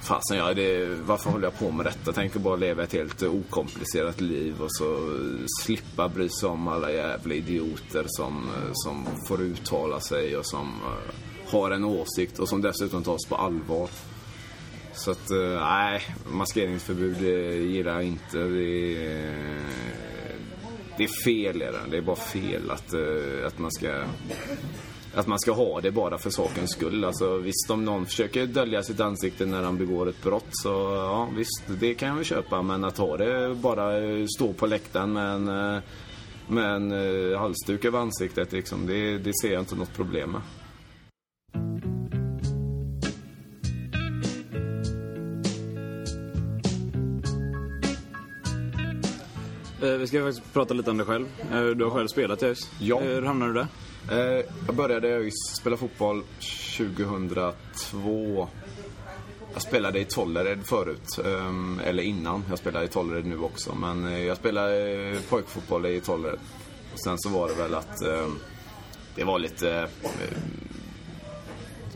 [0.03, 2.13] Fasen, ja, det, varför håller jag på med detta?
[2.13, 5.19] Tänker bara leva ett helt okomplicerat liv och så
[5.61, 11.51] slippa bry sig om alla jävla idioter som, som får uttala sig och som eh,
[11.51, 13.89] har en åsikt och som dessutom tas på allvar.
[14.93, 18.37] Så att, eh, nej, maskeringsförbud det gillar jag inte.
[18.37, 19.61] Det är,
[20.97, 21.79] det är fel är det.
[21.91, 24.03] Det är bara fel att, uh, att man ska
[25.13, 27.05] att man ska ha det bara för sakens skull.
[27.05, 31.29] Alltså, visst, om någon försöker dölja sitt ansikte när han begår ett brott så ja,
[31.35, 32.61] visst, det kan jag väl köpa.
[32.61, 35.81] Men att ha det bara eh, stå på läktaren med en, eh,
[36.47, 36.91] med en
[37.37, 40.41] halsduk över ansiktet, liksom, det, det ser jag inte något problem med.
[49.83, 51.25] Eh, vi ska faktiskt prata lite om dig själv.
[51.51, 52.53] Eh, du har själv spelat i.
[52.79, 53.01] Ja.
[53.01, 53.67] Eh, hur hamnade du där?
[54.11, 56.23] Eh, jag började i spela fotboll
[56.77, 58.47] 2002.
[59.53, 62.43] Jag spelade i Tollered förut, eh, eller innan.
[62.49, 63.75] Jag spelar i Tollered nu också.
[63.75, 66.39] Men eh, jag spelade pojkfotboll i Tollered.
[66.93, 67.99] Och sen så var det väl att
[69.15, 69.87] det var lite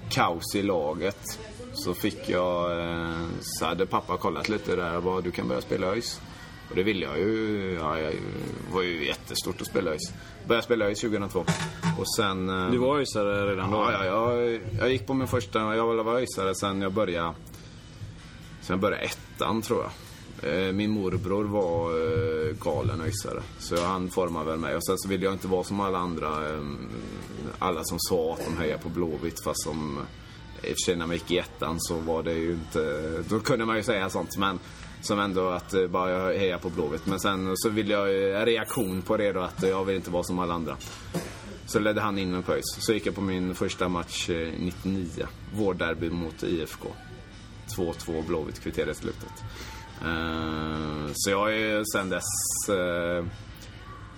[0.10, 1.40] kaos i laget.
[1.74, 2.72] Så fick jag,
[3.42, 6.22] så hade pappa kollat lite där och bara, du kan börja spela ÖIS.
[6.70, 7.78] Och det ville jag ju.
[7.82, 8.14] Ja, jag
[8.74, 10.14] var ju jättestort att spela ÖIS.
[10.48, 11.46] Började spela ÖIS 2002.
[11.98, 12.50] Och sen...
[12.50, 13.78] Eh, du var ÖISare redan då?
[13.78, 15.76] Ja, ja jag, jag gick på min första...
[15.76, 17.34] Jag var ÖISare sen jag började...
[18.62, 19.92] Sen jag började ettan, tror jag.
[20.44, 23.42] Eh, min morbror var eh, galen ÖISare.
[23.60, 24.76] Så han formade väl mig.
[24.76, 26.30] Och sen så ville jag inte vara som alla andra.
[27.60, 30.00] Alla som sa att de hejar på Blåvitt fast som...
[30.64, 33.14] I och för sig när man gick i ettan så var det ju inte...
[33.30, 34.60] Då kunde man ju säga sånt men
[35.08, 37.06] som ändå att eh, bara heja på Blåvitt.
[37.06, 40.12] Men sen så vill jag en reaktion på det då att eh, jag vill inte
[40.12, 40.78] vara som alla andra.
[41.66, 45.10] Så ledde han in med på Så gick jag på min första match 99.
[45.54, 46.88] Vårderby mot IFK.
[47.78, 49.44] 2-2 Blåvitt kvitterade i slutet.
[50.06, 52.24] Uh, så jag har ju sen dess
[52.70, 53.26] uh,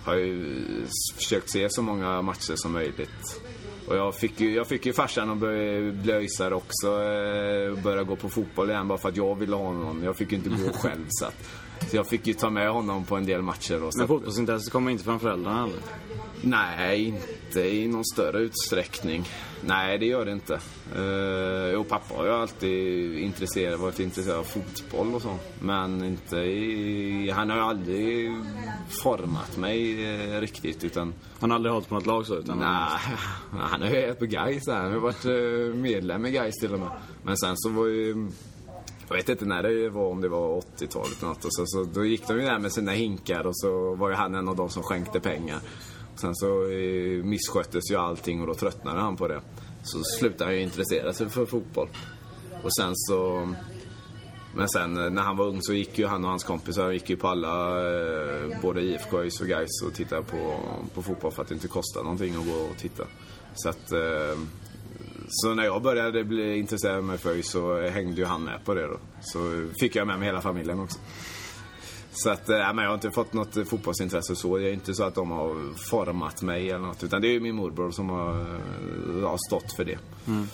[0.04, 3.42] har ju försökt se så många matcher som möjligt.
[3.90, 5.38] Och jag fick ju, jag fick ju farsan att
[6.12, 6.86] öjsare också.
[6.86, 10.04] Eh, börja gå på fotboll igen bara för att jag ville ha honom.
[10.04, 11.34] Jag fick ju inte gå själv så att,
[11.88, 13.82] Så jag fick ju ta med honom på en del matcher.
[13.82, 15.80] Och Men fotbollsintresset kommer inte från föräldrarna eller?
[16.42, 19.28] Nej, inte i någon större utsträckning.
[19.64, 20.60] Nej, det gör det inte.
[20.96, 25.36] Uh, jo, pappa har ju alltid intresserad, varit intresserad av fotboll och så.
[25.60, 28.36] Men inte i, Han har ju aldrig
[28.88, 31.14] format mig uh, riktigt, utan...
[31.40, 32.34] Han har aldrig hållit på något lag så?
[32.34, 33.16] Utan nej,
[33.60, 36.80] han har ju varit på Gais Han har varit uh, medlem i Gais till och
[36.80, 36.90] med.
[37.22, 38.30] Men sen så var ju...
[39.10, 41.44] Jag vet inte när det var, om det var 80-talet något.
[41.44, 44.14] Och så, så, då gick de ju där med sina hinkar och så var ju
[44.14, 45.60] han en av de som skänkte pengar.
[46.16, 49.40] Sen så eh, missköttes ju allting och då tröttnade han på det.
[49.82, 51.88] Så slutade han ju intressera sig för fotboll.
[52.62, 53.48] Och sen så...
[54.54, 57.10] Men sen eh, när han var ung så gick ju han och hans kompisar gick
[57.10, 60.60] ju på alla, eh, både IFK, ÖIS och Gais och tittade på,
[60.94, 63.04] på fotboll för att det inte kostade någonting att gå och titta.
[63.54, 63.92] Så att...
[63.92, 64.38] Eh,
[65.32, 68.86] så när jag började bli intresserad för ÖIS så hängde ju han med på det
[68.86, 68.96] då.
[69.20, 69.38] Så
[69.80, 70.98] fick jag med mig hela familjen också.
[72.12, 74.58] Så att, ja, men jag har inte fått något fotbollsintresse så.
[74.58, 77.02] Det är inte så att de har format mig eller något.
[77.02, 78.32] Utan det är ju min morbror som har,
[79.22, 79.98] har stått för det.
[80.26, 80.46] Mm.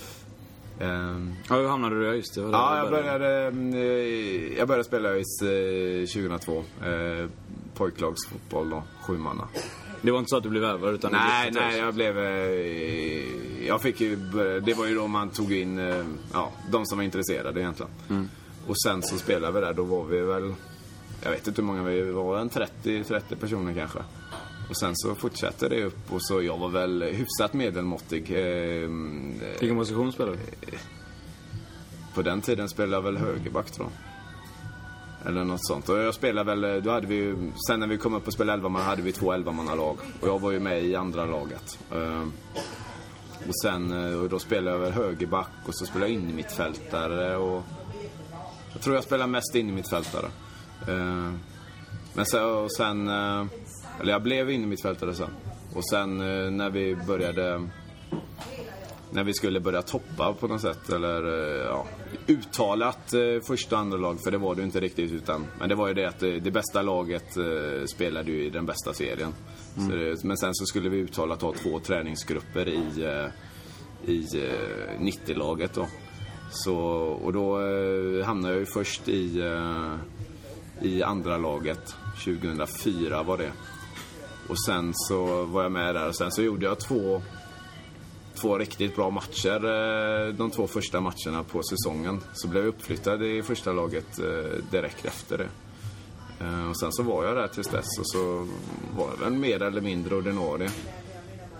[0.80, 2.36] Um, ja, hur hamnade du i ÖIS?
[2.36, 5.38] Ja, jag började, eh, jag började spela ÖIS
[6.12, 6.64] 2002.
[6.84, 7.28] Eh,
[7.74, 9.48] pojklagsfotboll då, sjumanna.
[10.02, 12.18] Det var inte så att du blev värvad utan Nej, nej, jag blev...
[13.66, 14.16] Jag fick ju...
[14.60, 15.78] Det var ju då man tog in
[16.32, 17.92] ja, de som var intresserade egentligen.
[18.08, 18.28] Mm.
[18.66, 20.54] Och sen så spelade vi där, då var vi väl
[21.22, 23.98] jag vet inte hur många vi var, en 30-30 personer kanske.
[24.70, 28.30] Och sen så fortsatte det upp och så jag var väl hyfsat medelmåttig.
[28.30, 28.88] Eh,
[29.60, 30.78] Vilken position spelade du?
[32.14, 34.05] På den tiden spelade jag väl högerback tror jag.
[35.26, 35.88] Eller något sånt.
[35.88, 38.54] Och jag spelade väl, då hade vi ju, sen när vi kom upp och spelade
[38.54, 41.78] 11 man hade vi två 11 lag Och jag var ju med i andra laget.
[41.92, 42.32] Ehm,
[43.48, 46.32] och sen, eh, och då spelade jag väl högerback och så spelade jag in i
[46.32, 47.62] mittfältare och...
[48.72, 50.26] Jag tror jag spelade mest in i mittfältare.
[50.88, 51.32] Eh,
[52.14, 52.26] men
[52.64, 53.46] och sen, eh,
[54.00, 55.30] eller jag blev in innermittfältare sen.
[55.74, 57.68] Och sen eh, när vi började,
[59.10, 60.88] när vi skulle börja toppa på något sätt.
[60.88, 61.86] Eller eh, ja,
[62.26, 65.12] uttalat eh, första andra lag, för det var det ju inte riktigt.
[65.12, 68.50] Utan, men det var ju det att det, det bästa laget eh, spelade ju i
[68.50, 69.34] den bästa serien.
[69.74, 75.00] Så det, men sen så skulle vi uttalat ha två träningsgrupper i, eh, i eh,
[75.00, 75.86] 90-laget då.
[76.50, 76.76] Så,
[77.24, 79.94] och då eh, hamnade jag ju först i, eh,
[80.82, 81.94] i andra laget.
[82.24, 83.52] 2004 var det.
[84.48, 87.22] Och sen så var jag med där och sen så gjorde jag två,
[88.36, 92.20] två riktigt bra matcher eh, de två första matcherna på säsongen.
[92.34, 95.48] Så blev jag uppflyttad i första laget eh, direkt efter det.
[96.44, 98.46] Eh, Och sen så var jag där tills dess och så
[98.96, 100.70] var jag väl mer eller mindre ordinarie.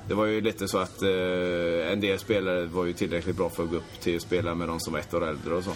[0.09, 3.71] Det var ju lite så att en del spelare var ju tillräckligt bra för att
[3.71, 5.73] gå upp till att spela med de som var ett år äldre och så.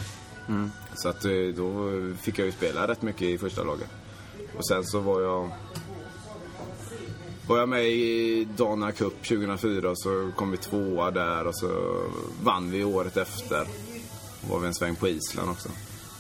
[0.95, 1.23] Så att
[1.57, 1.91] då
[2.23, 3.89] fick jag ju spela rätt mycket i första laget.
[4.57, 5.51] Och sen så var jag
[7.51, 12.01] var jag med i Dana Cup 2004 och så kom vi tvåa där och så
[12.43, 13.67] vann vi året efter.
[14.51, 15.69] Var vi en sväng på Island också.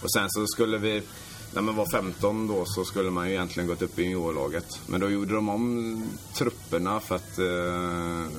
[0.03, 1.03] Och sen så skulle vi,
[1.55, 4.81] när man var 15 då så skulle man ju egentligen gått upp i juniorlaget.
[4.87, 6.03] Men då gjorde de om
[6.35, 8.33] trupperna för att, eh,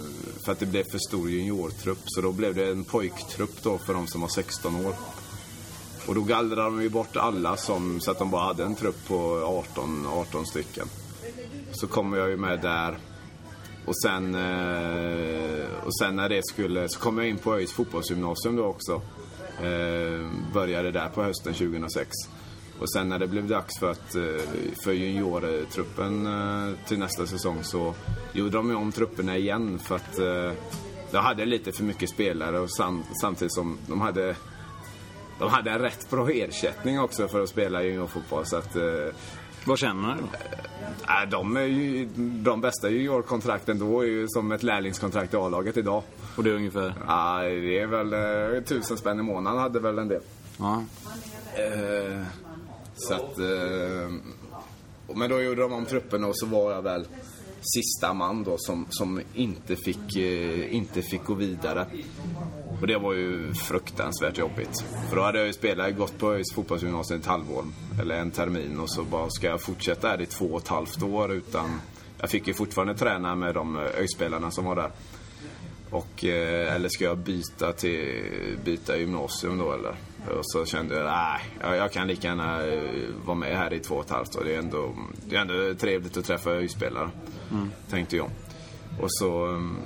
[0.46, 2.04] för att det blev för stor juniortrupp.
[2.06, 4.96] Så då blev det en pojktrupp då för de som var 16 år.
[6.08, 9.08] Och då gallrade de ju bort alla som, så att de bara hade en trupp
[9.08, 10.88] på 18, 18 stycken.
[11.72, 12.98] Så kommer jag ju med där.
[13.86, 18.56] Och sen, eh, och sen när det skulle, så kom jag in på ÖIS fotbollsgymnasium
[18.56, 19.02] då också.
[19.62, 22.10] Eh, började där på hösten 2006.
[22.80, 27.64] Och sen när det blev dags för, att, eh, för juniortruppen eh, till nästa säsong
[27.64, 27.94] så
[28.34, 30.52] gjorde de ju om trupperna igen för att eh,
[31.12, 34.36] de hade lite för mycket spelare och sam, samtidigt som de hade
[35.40, 38.46] de hade en rätt bra ersättning också för att spela juniorfotboll.
[38.46, 39.08] Så att, eh,
[39.66, 40.24] vad känner du?
[41.24, 45.78] äh, de, är ju, de bästa juniorkontrakten då är ju som ett lärlingskontrakt i A-laget
[45.78, 46.04] idag.
[46.36, 46.94] Och det är ungefär?
[47.08, 50.22] Ja, det är väl eh, tusen spänn i månaden hade väl en del.
[50.60, 50.84] Ja.
[51.56, 52.22] Eh,
[52.96, 53.40] så att...
[53.40, 54.10] Eh,
[55.16, 57.06] men då gjorde de om truppen och så var jag väl
[57.62, 61.86] sista man då som, som inte, fick, eh, inte fick gå vidare.
[62.82, 64.84] Och det var ju fruktansvärt jobbigt.
[65.10, 67.66] För då hade jag ju spelat, gått på ÖIS fotbollsgymnasium ett halvår,
[68.02, 71.04] eller en termin och så bara ska jag fortsätta här i två och ett halvt
[71.04, 71.82] år utan...
[72.22, 74.92] Jag fick ju fortfarande träna med de ÖIS-spelarna som var där.
[75.90, 79.96] Och, eh, eller ska jag byta till byta gymnasium då eller?
[80.28, 82.82] Och så kände jag, nej, jag, jag kan lika gärna eh,
[83.26, 84.44] vara med här i två och ett halvt år.
[84.44, 84.96] Det är ändå,
[85.30, 87.10] det är ändå trevligt att träffa ÖIS-spelare,
[87.90, 88.30] tänkte jag.
[89.00, 89.78] Och så, mm,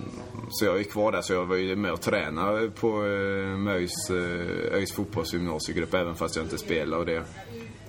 [0.50, 4.10] så jag gick kvar där, så jag var ju med och tränade på eh, ÖIS,
[4.10, 7.24] eh, fotbollsgymnasiegrupp även fast jag inte spelade och det.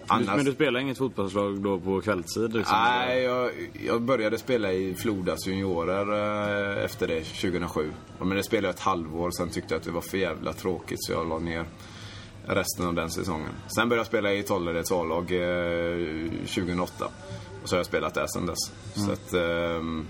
[0.09, 2.55] Men du spelar inget fotbollslag då på kvällstid?
[2.55, 2.79] Liksom?
[2.79, 3.51] Nej, jag,
[3.87, 7.93] jag började spela i Flodas juniorer efter det, 2007.
[8.19, 10.99] Men det spelade jag ett halvår, sen tyckte jag att det var för jävla tråkigt
[11.05, 11.67] så jag la ner
[12.47, 13.51] resten av den säsongen.
[13.77, 17.09] Sen började jag spela i Tollareds A-lag eh, 2008.
[17.63, 18.73] Och så har jag spelat där sen dess.
[18.95, 19.35] Så att...
[19.35, 20.07] ehm,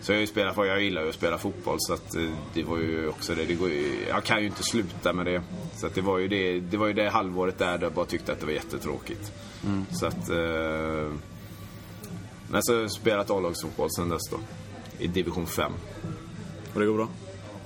[0.00, 2.62] så jag har ju spelat, jag gillar ju att spela fotboll så att eh, det
[2.62, 3.44] var ju också det.
[3.44, 5.42] det går ju, jag kan ju inte sluta med det.
[5.76, 8.06] Så att det var ju det, det var ju det halvåret där, där jag bara
[8.06, 9.32] tyckte att det var jättetråkigt.
[9.90, 10.30] Så att...
[10.30, 11.12] Eh,
[12.50, 14.38] men så har jag spelat A-lagsfotboll sen dess då.
[14.98, 15.72] I division 5.
[16.74, 17.08] Och det går bra?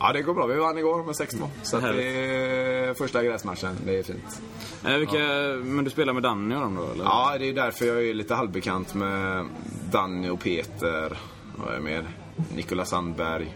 [0.00, 0.46] Ja, det går bra.
[0.46, 1.48] Vi vann igår med 6-2.
[1.62, 3.76] Så att det är första gräsmatchen.
[3.84, 4.42] Det är fint.
[4.84, 5.18] Eh, vilka,
[5.64, 7.04] Men du spelar med Danny och dem då eller?
[7.04, 9.46] Ja, det är därför jag är lite halvbekant med
[9.90, 11.18] Danny och Peter.
[11.56, 12.08] Vad är mer?
[12.54, 13.54] Nikola Sandberg.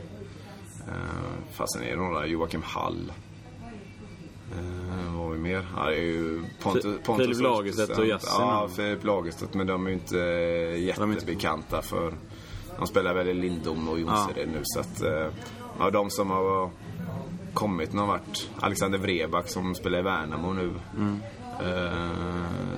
[0.88, 2.26] Uh, fasen är det några?
[2.26, 3.12] Joakim Hall.
[4.59, 5.66] Uh, vad har vi mer?
[5.76, 8.07] Ja, det är ju Pontus, Pontus Filip Lagerstedt och.
[8.07, 8.30] Yasin.
[8.38, 9.54] Ja, Filip Lagerstedt.
[9.54, 10.18] Men de är ju inte
[10.78, 12.14] jättebekanta för...
[12.78, 15.02] De spelar väl i Lindom och Jonsered nu så att...
[15.78, 16.70] Uh, ja, de som har
[17.54, 20.70] kommit har varit Alexander Vreback som spelar i Värnamo nu.
[21.60, 22.10] Eh,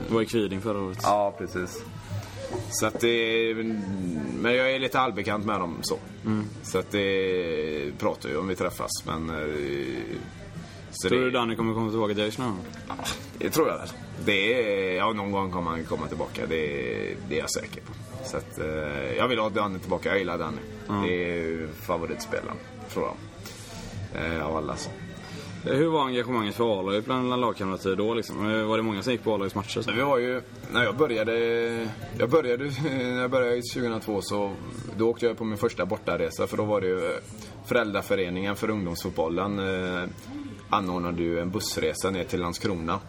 [0.09, 0.99] Du var i Kviding förra året.
[1.03, 1.85] Ja, precis.
[2.71, 3.55] Så att det...
[4.41, 5.99] Men jag är lite halvbekant med dem så.
[6.63, 9.31] Så att det pratar ju om vi träffas, men...
[9.31, 9.37] eh,
[10.91, 12.59] Så Tror det, du Danny kommer komma tillbaka till någon?
[12.89, 12.95] Ja,
[13.39, 13.89] det tror jag väl.
[14.25, 16.47] Det är, ja, någon gång kommer han komma tillbaka.
[16.47, 16.57] Det,
[17.29, 17.93] det är jag säker på.
[18.25, 20.09] Så att, eh, jag vill ha Danny tillbaka.
[20.09, 20.59] Jag gillar Danny.
[21.09, 22.57] Det är favoritspelaren,
[22.93, 23.17] tror jag.
[24.25, 24.77] Eh, av alla.
[24.77, 24.91] Så.
[25.65, 28.51] Hur var engagemanget för A-laget bland lagkamrater då liksom?
[28.51, 29.83] Eh, var det många som gick på A-lagets matcher?
[29.83, 29.93] Så?
[29.93, 31.39] Vi har ju, när jag började,
[32.19, 34.53] jag började, när jag började 2002 så,
[34.97, 37.19] då åkte jag på min första bortaresa för då var det ju eh,
[37.67, 40.09] Föräldraföreningen för ungdomsfotbollen eh,
[40.71, 43.01] anordnade ju en bussresa ner till Landskrona.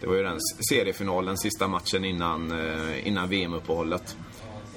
[0.00, 0.38] Det var ju den
[0.70, 4.16] seriefinalen, sista matchen innan, eh, innan VM-uppehållet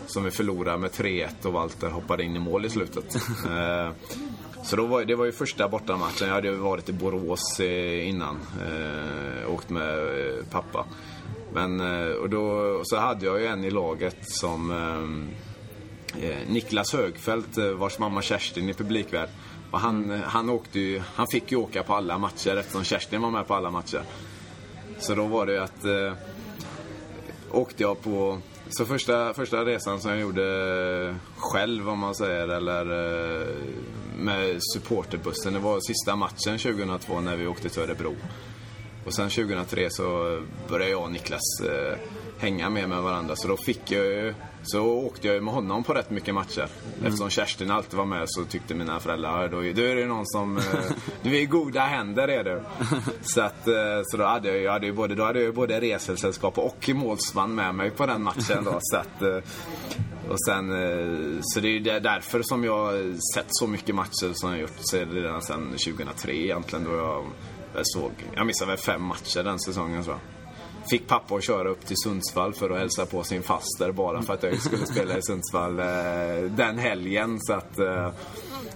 [0.08, 3.16] som vi förlorade med 3-1 och Walter hoppade in i mål i slutet.
[3.46, 3.92] Eh,
[4.64, 6.28] så då var, det var ju första bortamatchen.
[6.28, 8.40] Jag hade varit i Borås eh, innan.
[8.68, 9.96] Eh, åkt med
[10.52, 10.86] pappa.
[11.54, 11.82] Men,
[12.16, 14.72] och då, så hade jag ju en i laget som
[16.22, 19.30] eh, Niklas Högfeldt, vars mamma Kerstin är publikvärd.
[19.72, 23.32] Och han, han, åkte ju, han fick ju åka på alla matcher eftersom Kerstin var
[23.32, 24.04] med på alla matcher.
[25.00, 26.14] Så då var det ju att eh,
[27.52, 28.40] åkte jag på
[28.78, 32.86] så första, första resan som jag gjorde själv om man säger eller
[33.42, 33.48] eh,
[34.18, 35.54] med supporterbussen.
[35.54, 38.16] Det var sista matchen 2002 när vi åkte till Örebro.
[39.06, 41.98] Och sen 2003 så började jag och Niklas eh,
[42.44, 43.36] hänga mer med varandra.
[43.36, 44.34] Så då fick jag ju,
[44.64, 46.68] så åkte jag med honom på rätt mycket matcher.
[47.06, 50.58] Eftersom Kerstin alltid var med så tyckte mina föräldrar, då, då är det någon som,
[50.58, 50.64] eh,
[51.22, 52.62] du är i goda händer är du.
[53.22, 55.80] Så att, eh, så då hade jag, jag hade ju både, då hade jag både
[55.80, 58.78] resesällskap och målsman med mig på den matchen då.
[58.82, 59.38] Så att, eh,
[60.30, 60.70] och sen,
[61.44, 64.78] så det är därför som jag har sett så mycket matcher som jag har gjort.
[64.80, 67.26] Så är det redan sedan 2003 egentligen då jag,
[67.76, 70.43] jag såg, jag missade väl fem matcher den säsongen tror jag.
[70.90, 74.34] Fick pappa att köra upp till Sundsvall för att hälsa på sin faster bara för
[74.34, 75.86] att jag skulle spela i Sundsvall eh,
[76.50, 77.38] den helgen.
[77.42, 78.12] Så att, eh,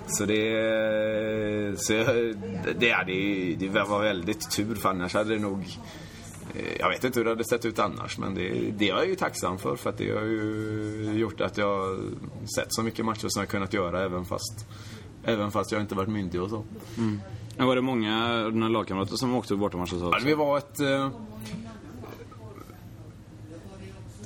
[0.07, 2.33] så det, så det,
[2.79, 5.59] det, det var väldigt tur för annars hade det nog
[6.55, 9.07] eh, jag vet inte hur det hade sett ut annars, men det, det är jag
[9.07, 9.75] ju tacksam för.
[9.75, 11.99] För att det har ju gjort att jag har
[12.55, 14.65] sett så mycket matcher som jag kunnat göra även fast,
[15.23, 16.63] även fast jag inte varit myndig och så.
[17.57, 20.05] Men var det många av dina lagkamrater som åkte på bortamatch och så?
[20.05, 20.79] Ja, vi var ett...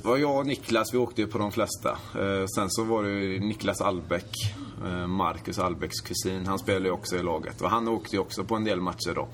[0.02, 1.90] Det var jag och Niklas, vi åkte ju på de flesta.
[1.90, 4.54] Eh, sen så var det Niklas Albeck,
[4.86, 6.46] eh, Marcus Albecks kusin.
[6.46, 7.60] Han spelade ju också i laget.
[7.60, 9.28] Och han åkte ju också på en del matcher då.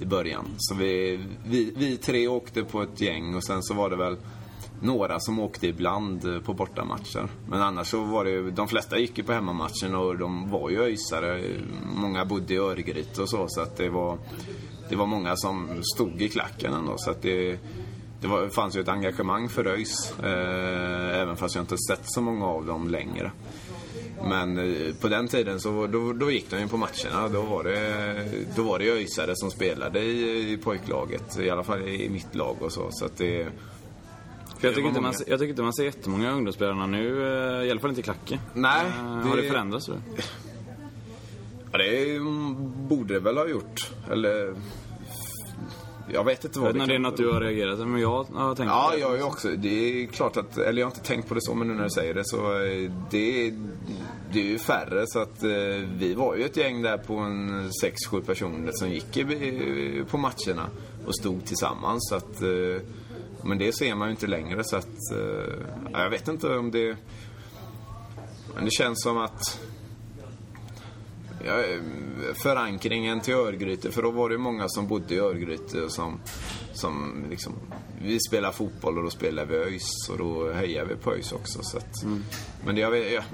[0.00, 0.44] I början.
[0.58, 4.16] Så vi, vi, vi tre åkte på ett gäng och sen så var det väl
[4.82, 7.28] några som åkte ibland eh, på bortamatcher.
[7.48, 10.70] Men annars så var det ju, de flesta gick ju på hemmamatchen och de var
[10.70, 11.42] ju öjsare.
[11.96, 14.18] Många bodde i Örgryte och så, så att det var,
[14.88, 16.94] det var många som stod i klacken ändå.
[16.96, 17.58] Så att det,
[18.22, 20.14] det var, fanns ju ett engagemang för ÖIS.
[20.22, 23.32] Eh, även fast jag inte sett så många av dem längre.
[24.24, 27.28] Men eh, på den tiden så då, då gick de ju på matcherna.
[27.28, 31.38] Då var det, då var det ÖISare som spelade i, i pojklaget.
[31.38, 32.88] I alla fall i mitt lag och så.
[32.90, 33.46] så att det,
[34.60, 37.80] jag, tycker inte man, jag tycker inte man ser jättemånga ungdomsspelarna nu, eh, i alla
[37.80, 38.38] fall inte i Klacke.
[38.54, 39.88] Nej, Eh, Har det- det förändrats?
[39.88, 40.00] Eller?
[41.72, 42.18] Ja, det
[42.88, 43.90] borde det väl ha gjort.
[44.10, 44.54] Eller...
[46.08, 47.78] Jag vet inte Jag vad vet inte om det är kan- något du har reagerat
[47.88, 49.00] men jag har tänkt Ja, på det.
[49.00, 49.48] jag är också.
[49.48, 51.84] Det är klart att, eller jag har inte tänkt på det så, men nu när
[51.84, 53.50] du säger det så eh, det,
[54.32, 55.50] det är ju färre så att eh,
[55.98, 57.70] vi var ju ett gäng där på en
[58.10, 59.18] 6-7 personer som gick
[60.10, 60.66] på matcherna
[61.06, 62.82] och stod tillsammans så att eh,
[63.44, 64.88] men det ser man ju inte längre så att
[65.92, 66.96] ja, jag vet inte om det
[68.54, 69.60] men det känns som att
[72.34, 76.20] förankringen till Örgryte, för då var det många som bodde i Örgryte som,
[76.72, 77.52] som liksom,
[78.02, 81.62] vi spelar fotboll och då spelar vi ÖIS och då hejar vi på ÖIS också.
[81.62, 82.04] Så att,
[82.64, 82.80] Men det,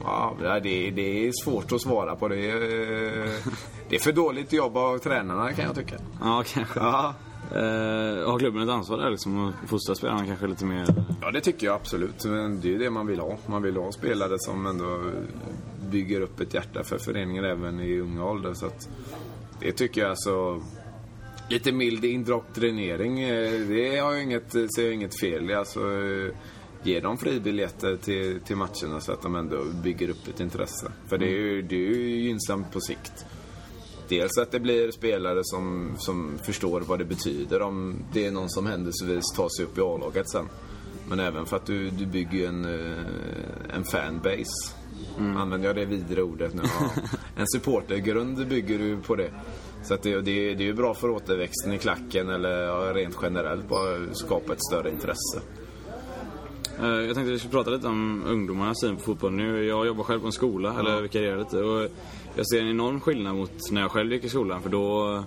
[0.04, 2.28] ja, det, det är svårt att svara på.
[2.28, 2.60] Det är,
[3.88, 5.96] det är för dåligt jobb av tränarna kan jag tycka.
[6.20, 6.80] Ja, kanske.
[6.80, 7.14] Ja,
[7.52, 10.86] Eh, har klubben ett ansvar där liksom att fostra spelarna kanske lite mer?
[11.22, 12.24] ja det tycker jag absolut.
[12.24, 13.36] Men det är ju det man vill ha.
[13.46, 15.00] Man vill ha spelare som ändå
[15.90, 18.54] bygger upp ett hjärta för föreningen även i unga ålder.
[18.54, 18.88] Så att,
[19.60, 20.62] det tycker jag alltså
[21.50, 25.54] Lite mild indoktrinering, eh, det har jag inget, ser jag inget fel i.
[25.54, 26.34] Alltså, eh,
[26.82, 30.92] ge dem fribiljetter till, till matcherna så att de ändå bygger upp ett intresse.
[31.06, 33.26] För det är ju, det är ju gynnsamt på sikt.
[34.08, 38.50] Dels att det blir spelare som, som förstår vad det betyder om det är någon
[38.50, 40.48] som händelsevis tar sig upp i A-laget sen.
[41.08, 44.77] Men även för att du, du bygger ju en, eh, en fanbase.
[45.36, 46.62] Använder jag det vidare ordet nu?
[46.64, 47.02] Ja.
[47.36, 49.30] En supportergrund bygger du på det.
[49.82, 53.18] Så att det, det, det är ju bra för återväxten i klacken eller ja, rent
[53.22, 55.40] generellt bara skapa ett större intresse.
[56.80, 59.64] Eh, Jag tänkte vi skulle prata lite om ungdomarnas syn på fotboll nu.
[59.64, 61.56] Jag jobbar själv på en skola, eller vikarierar lite.
[61.62, 61.88] Och
[62.34, 64.62] jag ser en enorm skillnad mot när jag själv gick i skolan.
[64.62, 65.24] För då,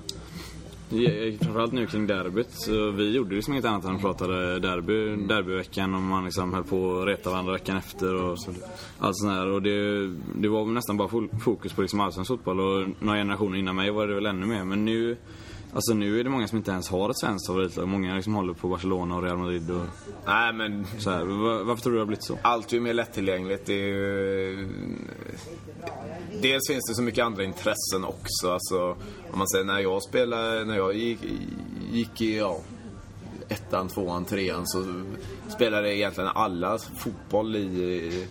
[1.41, 6.01] framförallt nu kring derbyt, så vi gjorde liksom inget annat än pratade derby, derbyveckan och
[6.01, 8.37] man liksom höll på att reta varandra veckan efter och
[8.99, 9.47] allt sånt där.
[9.47, 11.09] Och det, det var nästan bara
[11.43, 14.63] fokus på liksom allsvensk fotboll och några generationer innan mig var det väl ännu mer.
[14.63, 15.17] Men nu,
[15.73, 17.87] alltså nu är det många som inte ens har ett svenskt favoritlag.
[17.87, 19.81] Många liksom håller på Barcelona och Real Madrid och
[20.25, 21.25] Nej men så här.
[21.25, 22.37] Va- Varför tror du det har blivit så?
[22.41, 23.65] allt är ju mer lättillgängligt.
[23.65, 24.67] Det är ju...
[26.41, 28.51] Dels finns det så mycket andra intressen också.
[28.51, 28.89] Alltså,
[29.31, 31.19] om man säger när jag spelade, när jag gick,
[31.91, 32.57] gick i ja,
[33.49, 35.03] ettan, tvåan, trean så
[35.49, 38.27] spelade egentligen alla fotboll i,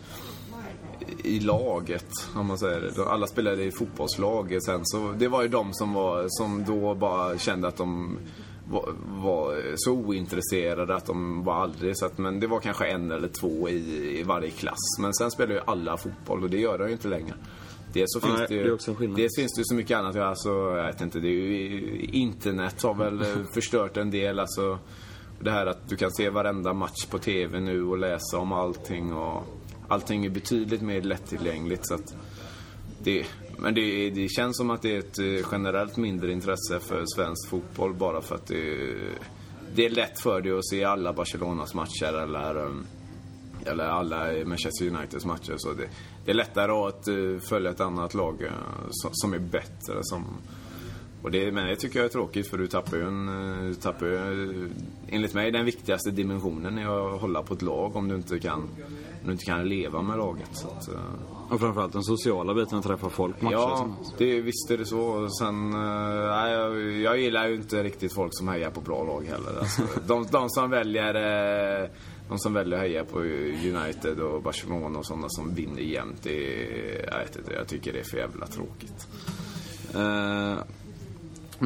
[1.24, 3.04] i laget, om man säger det.
[3.04, 4.62] Alla spelade i fotbollslag.
[4.62, 8.18] Sen så, det var ju de som, var, som då bara kände att de
[8.70, 13.10] var, var så ointresserade att de var aldrig så att, Men det var kanske en
[13.10, 14.98] eller två i, i varje klass.
[15.00, 17.34] Men sen spelade ju alla fotboll och det gör de ju inte längre.
[17.92, 18.76] Dels så finns Nej, det ju,
[19.16, 20.16] det finns det ju så mycket annat.
[20.16, 24.38] Alltså, jag vet inte, det ju, internet har väl eh, förstört en del.
[24.38, 24.78] Alltså,
[25.40, 29.12] det här att du kan se varenda match på TV nu och läsa om allting.
[29.12, 29.44] Och
[29.90, 31.86] allting är betydligt mer lättillgängligt.
[31.86, 32.14] Så att
[33.02, 33.26] det,
[33.58, 37.48] men det, det känns som att det är ett eh, generellt mindre intresse för svensk
[37.48, 38.94] fotboll bara för att det,
[39.74, 42.72] det är lätt för dig att se alla Barcelonas matcher eller, eh,
[43.64, 45.54] eller alla Manchester Uniteds matcher.
[45.56, 45.88] Så det,
[46.24, 48.50] det är lättare att eh, följa ett annat lag
[48.90, 49.98] som, som är bättre.
[50.02, 50.24] Som,
[51.22, 53.74] och det, men det tycker jag är tråkigt för du tappar ju, en, eh, du
[53.74, 54.70] tappar ju eh,
[55.08, 58.60] enligt mig den viktigaste dimensionen i att hålla på ett lag om du inte kan,
[59.20, 60.48] om du inte kan leva med laget.
[60.52, 60.94] Så att, eh,
[61.50, 63.52] Och framförallt den sociala biten, att träffa folk matcher.
[63.52, 65.28] Ja, det, visst är det så.
[65.28, 69.58] Sen, nej, jag, jag gillar ju inte riktigt folk som hejar på bra lag heller.
[69.58, 71.90] Alltså, de, de som väljer
[72.28, 76.66] de som väljer att heja på United och Barcelona och sådana som vinner jämt, det
[77.10, 79.08] jag, vet inte, jag tycker det är för jävla tråkigt.
[79.94, 80.58] Eh,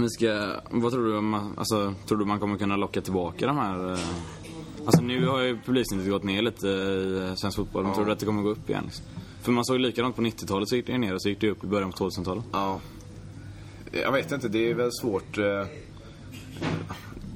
[0.02, 3.56] vi ska, vad tror du, om alltså, tror du man kommer kunna locka tillbaka de
[3.56, 3.92] här...
[3.92, 3.98] Eh,
[4.86, 7.94] alltså nu har ju publiksnittet gått ner lite i eh, svensk fotboll, men Ja.
[7.96, 8.82] tror du att det kommer gå upp igen?
[8.84, 9.04] Liksom?
[9.42, 11.64] För man såg likadant på 90-talet så gick det ner och så gick det upp
[11.64, 12.44] i början på 2000-talet.
[12.52, 12.80] Ja.
[13.92, 15.38] Jag vet inte, det är väl svårt.
[15.38, 15.66] eh,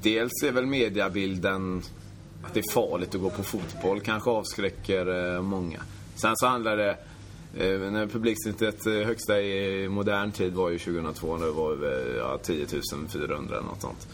[0.03, 1.83] Dels är väl mediabilden
[2.43, 5.81] att det är farligt att gå på fotboll kanske avskräcker många.
[6.15, 6.97] Sen så handlar det
[7.55, 12.39] när publiksnittet eh, högsta i modern tid var ju 2002 när det var eh, ja,
[12.43, 12.67] 10
[13.09, 14.09] 400 eller något sånt.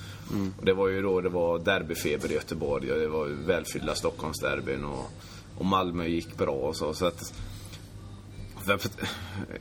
[0.58, 4.84] Och det var ju då det var derbyfeber i Göteborg och det var välfyllda Stockholmsderbyn
[4.84, 5.10] och,
[5.58, 6.94] och Malmö gick bra och så.
[6.94, 7.34] så att,
[8.64, 8.90] för-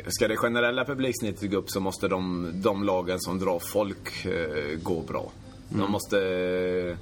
[0.07, 4.80] Ska det generella publiksnittet gå upp så måste de, de lagen som drar folk eh,
[4.84, 5.32] gå bra.
[5.69, 6.97] De måste eh,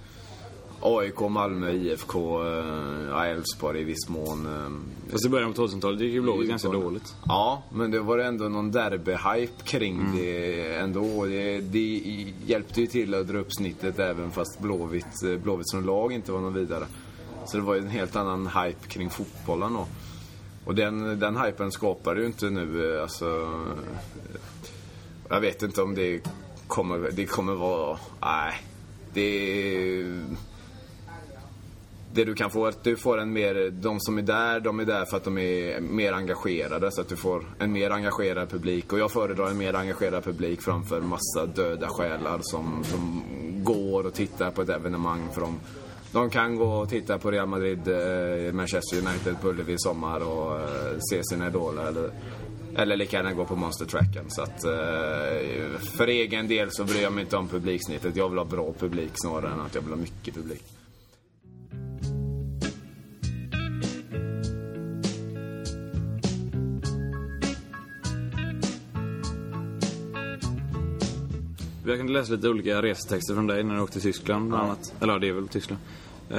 [0.82, 4.46] AIK, Malmö, IFK, eh, Elfsborg i viss mån.
[4.46, 7.16] Eh, Fast i början på 2000-talet gick ju Blåvitt ganska dåligt.
[7.26, 11.26] Ja, men det var ändå någon derby-hype kring det ändå.
[11.26, 12.02] Det, det
[12.46, 16.32] hjälpte ju till att dra upp snittet även fast Blåvitt, eh, Blåvitt som lag inte
[16.32, 16.86] var någon vidare.
[17.46, 19.88] Så det var ju en helt annan hype kring fotbollen då.
[20.66, 23.50] Och den, den hypen skapar ju inte nu, alltså...
[25.30, 26.22] Jag vet inte om det
[26.68, 27.98] kommer, det kommer vara...
[28.22, 28.54] Nej.
[29.14, 30.04] Det...
[32.14, 34.80] Det du kan få är att du får en mer, de som är där, de
[34.80, 36.92] är där för att de är mer engagerade.
[36.92, 38.94] Så att du får en mer engagerad publik.
[38.94, 43.24] Och jag föredrar en mer engagerad publik framför massa döda själar som, som
[43.64, 45.30] går och tittar på ett evenemang.
[45.34, 45.60] För de,
[46.12, 50.20] de kan gå och titta på Real Madrid, eh, Manchester United på Ullevi i sommar
[50.20, 51.86] och eh, se sina idoler.
[51.88, 52.12] Eller,
[52.76, 54.26] eller lika gärna gå på Monster Tracken.
[54.28, 58.16] Så att, eh, för egen del så bryr jag mig inte om publiksnittet.
[58.16, 60.64] Jag vill ha bra publik snarare än att jag vill ha mycket publik.
[71.86, 74.94] Jag kan läsa lite olika resetexter från dig när du åkte till Tyskland bland annat.
[75.02, 75.82] Eller ja, det är väl Tyskland.
[76.30, 76.38] Eh,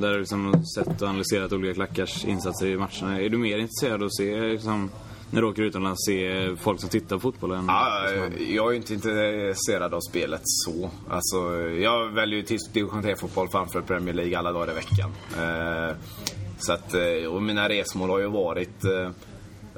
[0.00, 3.20] där du liksom sett och analyserat olika klackars insatser i matcherna.
[3.20, 4.90] Är du mer intresserad av att se, liksom,
[5.30, 7.52] när du åker utomlands, se folk som tittar på fotboll?
[7.52, 8.08] Än, Ja,
[8.48, 10.90] jag är inte intresserad av spelet så.
[11.10, 15.10] Alltså, jag väljer ju tysk division 3-fotboll framför Premier League alla dagar i veckan.
[15.36, 15.96] Eh,
[16.58, 18.84] så att, eh, och mina resmål har ju varit...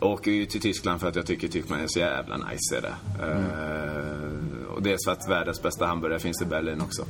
[0.01, 2.77] Jag åker ju till Tyskland för att jag tycker Tyskland är så jävla nice.
[2.77, 2.95] Är det.
[4.26, 4.26] Och
[4.87, 7.05] dels för att världens bästa hamburgare finns i Berlin också.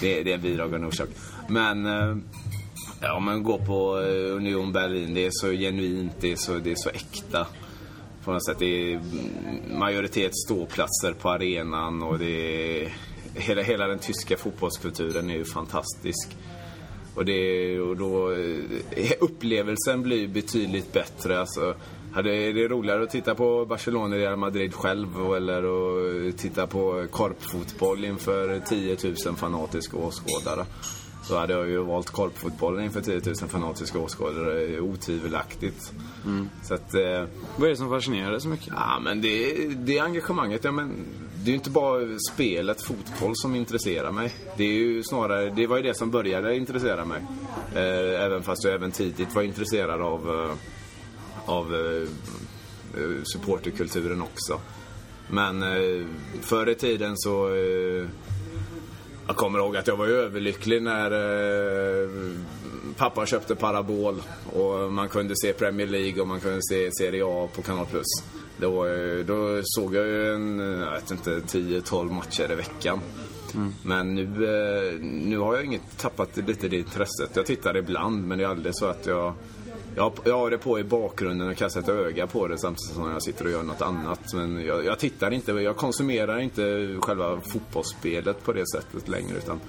[0.00, 1.08] Det, är- det är en bidragande orsak.
[1.48, 1.86] Men...
[1.86, 2.16] Eh,
[3.04, 6.70] Ja, men gå på eh, Union Berlin, det är så genuint, det är så, det
[6.70, 7.46] är så äkta.
[8.24, 12.92] På något sätt, det är mm, majoritet ståplatser på arenan och det är...
[13.34, 16.36] Hela, hela den tyska fotbollskulturen är ju fantastisk.
[17.14, 18.32] Och, det, och då...
[18.32, 21.40] Eh, upplevelsen blir betydligt bättre.
[21.40, 21.74] Alltså,
[22.14, 25.62] hade, är det roligare att titta på Barcelona Real Madrid själv eller
[26.28, 28.96] att titta på korpfotboll inför 10
[29.26, 30.66] 000 fanatiska åskådare?
[31.24, 35.92] Så hade jag ju valt korpfotbollen inför 10 000 fanatiska åskådare, otvivelaktigt.
[36.62, 36.94] Så att...
[36.94, 37.24] Eh,
[37.56, 38.68] Vad är det som fascinerar dig så mycket?
[38.76, 40.64] Ja, men det, det är engagemanget.
[40.64, 40.94] Ja, men
[41.44, 44.32] det är ju inte bara spelet fotboll som intresserar mig.
[44.56, 47.22] Det är ju snarare, det var ju det som började intressera mig.
[47.74, 50.54] Eh, även fast jag även tidigt var intresserad av, eh,
[51.46, 52.02] av eh,
[53.02, 54.60] eh, supporterkulturen också.
[55.30, 56.06] Men eh,
[56.40, 57.54] förr i tiden så...
[57.54, 58.06] Eh,
[59.26, 62.08] Jag kommer ihåg att jag var överlycklig när eh,
[62.96, 64.22] pappa köpte Parabol
[64.52, 68.06] och man kunde se Premier League och man kunde se Serie A på Kanal Plus.
[68.56, 73.00] Då, eh, då såg jag ju en, jag vet inte, 10-12 matcher i veckan.
[73.54, 73.72] Mm.
[73.82, 77.30] Men nu, eh, nu har jag inget, tappat lite det intresset.
[77.34, 79.34] Jag tittar ibland men det är aldrig så att jag
[79.96, 83.10] jag, jag har det på i bakgrunden och kastar ett öga på det samtidigt som
[83.10, 84.34] jag sitter och gör något annat.
[84.34, 89.36] Men jag, jag tittar inte, jag konsumerar inte själva fotbollsspelet på det sättet längre.
[89.36, 89.60] Utan,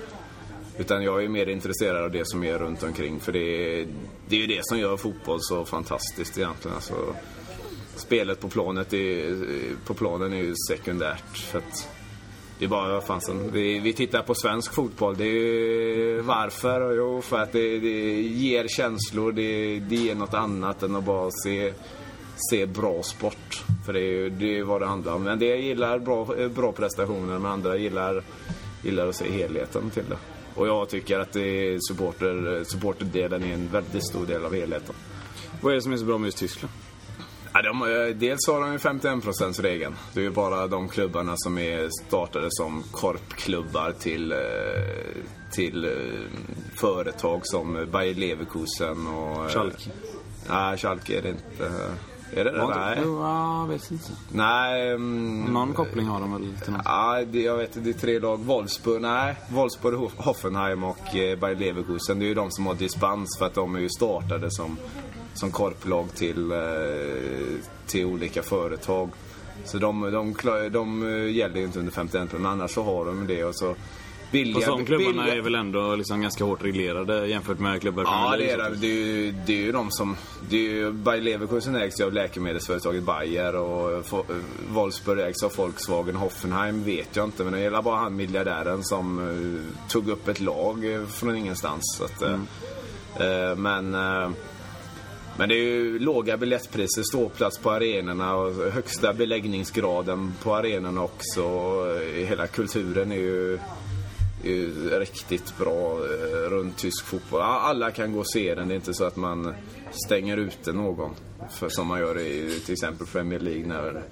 [0.78, 3.20] utan jag är mer intresserad av det som är runt omkring.
[3.20, 3.88] För det är,
[4.28, 6.76] det är ju det som gör fotboll så fantastiskt egentligen.
[6.76, 7.16] Alltså,
[7.96, 9.36] spelet på, planet är,
[9.86, 11.38] på planen är ju sekundärt.
[11.38, 11.88] För att,
[12.64, 15.18] det är bara, vad fansen, vi, vi tittar på svensk fotboll.
[15.18, 16.96] Det är, varför?
[16.98, 19.32] Jo, för att det, det ger känslor.
[19.32, 21.74] Det, det ger något annat än att bara se,
[22.50, 23.64] se bra sport.
[23.86, 25.24] För det är, det är vad det handlar om.
[25.24, 28.24] Men det jag gillar bra, bra prestationer, men andra gillar,
[28.84, 30.18] gillar att se helheten till det.
[30.56, 34.96] Och jag tycker att det supporter, supporterdelen är en väldigt stor del av helheten.
[35.62, 36.73] Vad är det som är så bra med just Tyskland?
[37.74, 39.96] De, eh, dels har de ju 51 regeln.
[40.14, 44.38] Det är ju bara de klubbarna som är startade som korpklubbar till, eh,
[45.52, 45.92] till eh,
[46.76, 49.52] företag som Bayer Leverkusen och...
[49.52, 49.90] Schalke?
[50.50, 51.72] Nej, Schalke är det inte.
[52.36, 52.68] Är det det?
[52.68, 53.00] Nej.
[53.04, 54.12] jag vet inte.
[54.32, 54.94] Nej.
[54.94, 56.82] Um, Någon koppling har de väl till något?
[56.86, 58.40] Ja, det, jag vet Det är tre lag.
[58.40, 59.36] Wolfsburg, nej.
[59.50, 62.20] Wolfsburg, Hoffenheim och Bayer Leverkusen.
[62.20, 64.78] Det är ju de som har dispens för att de är ju startade som
[65.34, 66.58] som korplag till, eh,
[67.88, 69.10] till olika företag.
[69.66, 73.28] Så de, de, de, de gäller ju inte under 51 men annars så har de
[73.28, 73.44] det.
[73.44, 73.76] Och så
[74.34, 75.36] billiga, Fast de klubbarna billiga...
[75.36, 78.76] är väl ändå liksom ganska hårt reglerade jämfört med klubbar Ja, det är det.
[78.76, 80.18] Det är, ju, det är ju de som...
[80.50, 84.06] Det är ju, Bayer Leverkusen ägs ju av läkemedelsföretaget Bayer och
[84.70, 86.16] Wolfsburg ägs av Volkswagen.
[86.16, 90.40] Hoffenheim vet jag inte, men det gäller bara han miljardären som uh, tog upp ett
[90.40, 91.96] lag från ingenstans.
[91.98, 92.48] Så att, mm.
[93.22, 93.96] uh, men...
[95.38, 101.42] Men det är ju låga biljettpriser, ståplats på arenorna och högsta beläggningsgraden på arenorna också.
[101.42, 103.54] Eh, hela kulturen är ju,
[104.44, 107.42] är ju riktigt bra eh, runt tysk fotboll.
[107.42, 109.54] Alla kan gå och se den, det är inte så att man
[110.06, 111.16] stänger ute någon.
[111.52, 114.04] För som man gör i till exempel Premier League när,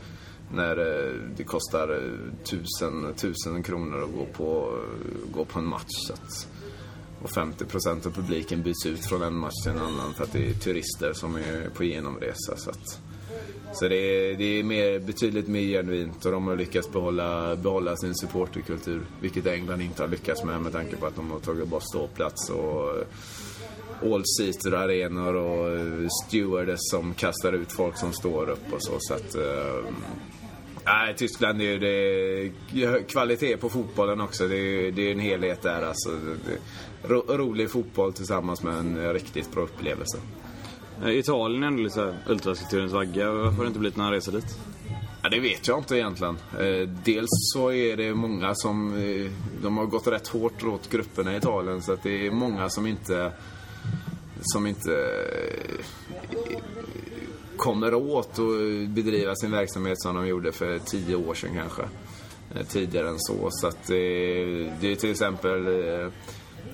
[0.53, 1.99] när eh, det kostar
[2.43, 4.79] tusen, tusen kronor att gå på,
[5.31, 6.07] gå på en match.
[6.07, 6.47] Så att,
[7.23, 10.49] och 50% av publiken byts ut från en match till en annan för att det
[10.49, 12.57] är turister som är på genomresa.
[12.57, 12.99] Så, att,
[13.73, 17.95] så det är, det är mer, betydligt mer genuint och de har lyckats behålla, behålla
[17.95, 19.01] sin supporterkultur.
[19.21, 22.49] Vilket England inte har lyckats med med tanke på att de har tagit bort ståplats
[22.49, 23.05] och
[24.03, 25.91] all-seater arenor och
[26.25, 28.97] stewardess som kastar ut folk som står upp och så.
[28.99, 29.93] så att, eh,
[30.85, 34.47] Nej, Tyskland är ju det, kvalitet på fotbollen också.
[34.47, 36.09] Det är, det är en helhet där alltså.
[36.09, 36.57] Det,
[37.03, 40.17] ro, rolig fotboll tillsammans med en riktigt bra upplevelse.
[41.05, 43.31] Italien är ändå lite ultraskulpturens vagga.
[43.31, 44.57] Varför har det inte blivit några resor dit?
[45.23, 46.37] Ja, det vet jag inte egentligen.
[46.59, 48.97] Eh, dels så är det många som...
[48.97, 49.31] Eh,
[49.61, 52.87] de har gått rätt hårt åt grupperna i Italien så att det är många som
[52.87, 53.31] inte...
[54.41, 54.91] Som inte
[57.57, 58.55] kommer åt och
[58.87, 61.81] bedriva sin verksamhet som de gjorde för tio år sedan kanske.
[62.55, 63.47] Eh, tidigare än så.
[63.51, 63.95] Så att det,
[64.81, 65.67] det är till exempel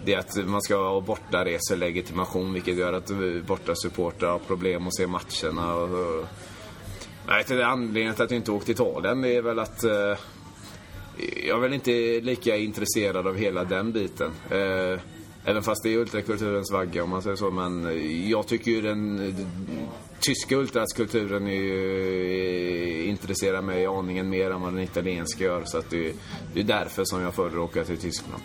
[0.05, 3.11] det är att man ska ha bortareselegitimation vilket gör att
[3.47, 5.75] bortasupportrar har problem att se matcherna.
[5.75, 6.25] Och,
[7.27, 10.17] jag vet anledningen till att jag inte åkt till Italien är väl att eh,
[11.47, 14.31] jag är väl inte lika intresserad av hela den biten.
[14.49, 14.99] Eh,
[15.49, 17.51] Även fast det är ultrakulturens vagga om man säger så.
[17.51, 19.35] Men jag tycker ju den
[20.19, 25.63] tyska ultraskulturen är ju, eh, intresserar mig aningen mer än vad den italienska gör.
[25.65, 26.13] Så att det,
[26.53, 28.43] det är därför som jag föredrar att åka till Tyskland.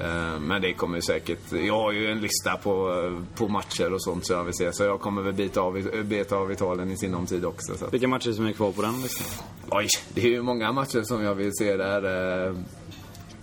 [0.00, 1.52] Eh, men det kommer säkert...
[1.52, 2.92] Jag har ju en lista på,
[3.34, 4.72] på matcher och sånt så jag vill se.
[4.72, 7.76] Så jag kommer väl bita av, beta av Italien i sinom tid också.
[7.76, 7.86] Så.
[7.90, 9.26] Vilka matcher som är kvar på den listan?
[9.70, 12.04] Oj, det är ju många matcher som jag vill se där.
[12.48, 12.54] Eh,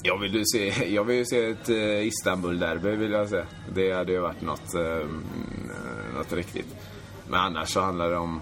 [0.02, 1.70] jag vill ju se, jag vill se ett
[2.04, 3.44] Istanbul-derby vill jag se.
[3.76, 4.74] Det hade ju varit något,
[6.16, 6.76] något riktigt.
[7.28, 8.42] Men annars så handlar det om...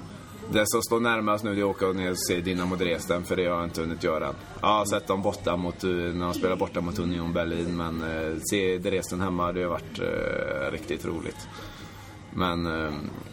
[0.54, 3.36] Det som står närmast nu det är att åka ner och se Dynamo Dresden, för
[3.36, 4.34] det har jag inte hunnit göra.
[4.62, 8.04] Jag har sett dem borta mot, eh, när de spelar borta mot Union Berlin, men
[8.04, 11.48] eh, se Dresden hemma, det har varit eh, riktigt roligt.
[12.36, 12.92] Men eh,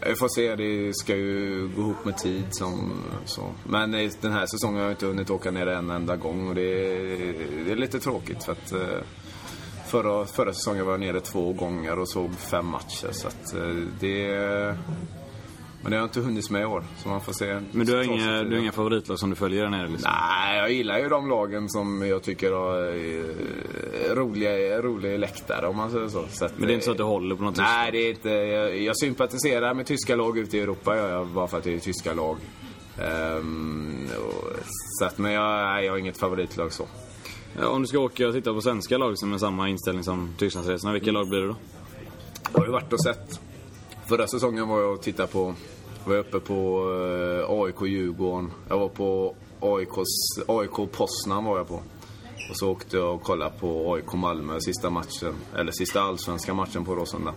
[0.09, 2.45] vi får se, det ska ju gå ihop med tid.
[2.51, 2.93] Som,
[3.25, 3.43] så.
[3.65, 3.91] Men
[4.21, 7.65] den här säsongen har jag inte hunnit åka ner en enda gång och det är,
[7.65, 8.99] det är lite tråkigt för att eh,
[9.87, 13.09] förra, förra säsongen var jag nere två gånger och såg fem matcher.
[13.13, 14.77] Så att eh, det,
[15.83, 17.61] men det har jag inte hunnit med i år, så man får se.
[17.73, 20.13] Men du har, inga, du har inga favoritlag som du följer där nere liksom?
[20.13, 25.77] Nej, jag gillar ju de lagen som jag tycker har eh, roliga, roliga läktare om
[25.77, 26.25] man säger så.
[26.31, 28.11] så att, Men det är inte så att du håller på något Nej, det är
[28.11, 31.65] inte, jag, jag sympatiserar med tyska lag ute i Europa gör jag, bara för att
[31.65, 32.37] det är tyska lag.
[32.99, 34.45] Ehm, och,
[34.99, 36.87] så att, men jag, jag har inget favoritlag så.
[37.65, 40.93] Om du ska åka och titta på svenska lag som med samma inställning som Tysklandsresorna,
[40.93, 41.57] vilka lag blir det då?
[42.53, 43.41] Jag har ju varit och sett.
[44.11, 45.55] Förra säsongen var jag och tittade på,
[46.05, 46.85] var jag uppe på
[47.49, 48.51] eh, AIK Djurgården.
[48.69, 51.75] Jag var på AIKs, AIK Poznan var jag på.
[52.51, 56.85] Och så åkte jag och kollade på AIK Malmö sista matchen, eller sista allsvenska matchen
[56.85, 57.35] på Råsunda.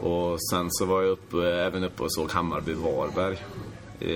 [0.00, 3.38] Och sen så var jag uppe, även uppe och såg Hammarby Varberg.
[4.00, 4.10] Eh,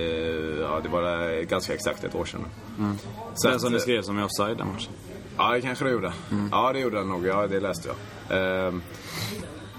[0.61, 2.45] ja, det var eh, ganska exakt ett år sedan.
[3.35, 4.93] Så Den att, som eh, skrev som är offside den matchen.
[5.37, 6.13] Ja, det kanske det gjorde.
[6.51, 7.25] Ja, det gjorde den nog.
[7.25, 8.67] Ja, det läste jag.
[8.67, 8.81] Ehm,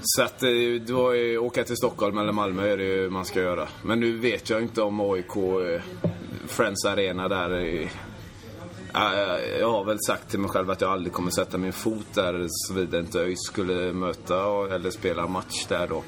[0.05, 0.51] så att eh,
[0.87, 3.69] då är, åka till Stockholm eller Malmö är det ju man ska göra.
[3.83, 5.81] Men nu vet jag inte om AIK, eh,
[6.47, 7.51] Friends Arena där
[9.61, 12.47] jag- har väl sagt till mig själv att jag aldrig kommer sätta min fot där
[12.49, 14.37] såvida inte ÖIS skulle möta
[14.75, 16.03] eller spela match där då.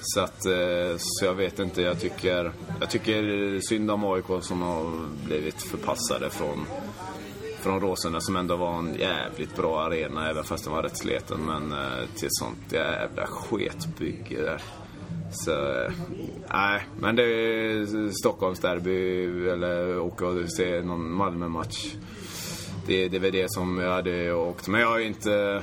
[0.00, 4.62] Så att, eh, så jag vet inte, jag tycker, jag tycker synd om AIK som
[4.62, 4.90] har
[5.26, 6.66] blivit förpassade från
[7.58, 11.40] från Råsunda som ändå var en jävligt bra arena även fast den var rätt sliten.
[11.46, 14.62] Men eh, till ett sånt jävla sketbygge där.
[15.32, 15.92] Så, eh,
[16.52, 16.86] nej.
[17.00, 21.94] Men det är Stockholmsderby eller åka och se någon Malmö-match.
[22.86, 24.68] Det, det är väl det som jag hade åkt.
[24.68, 25.62] Men jag har inte...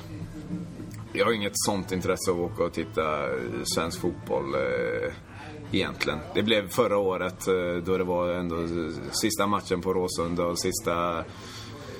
[1.14, 3.28] Jag har inget sånt intresse av att åka och titta
[3.64, 5.14] svensk fotboll eh,
[5.72, 6.20] egentligen.
[6.34, 8.56] Det blev förra året eh, då det var ändå
[9.12, 11.24] sista matchen på Råsunda och sista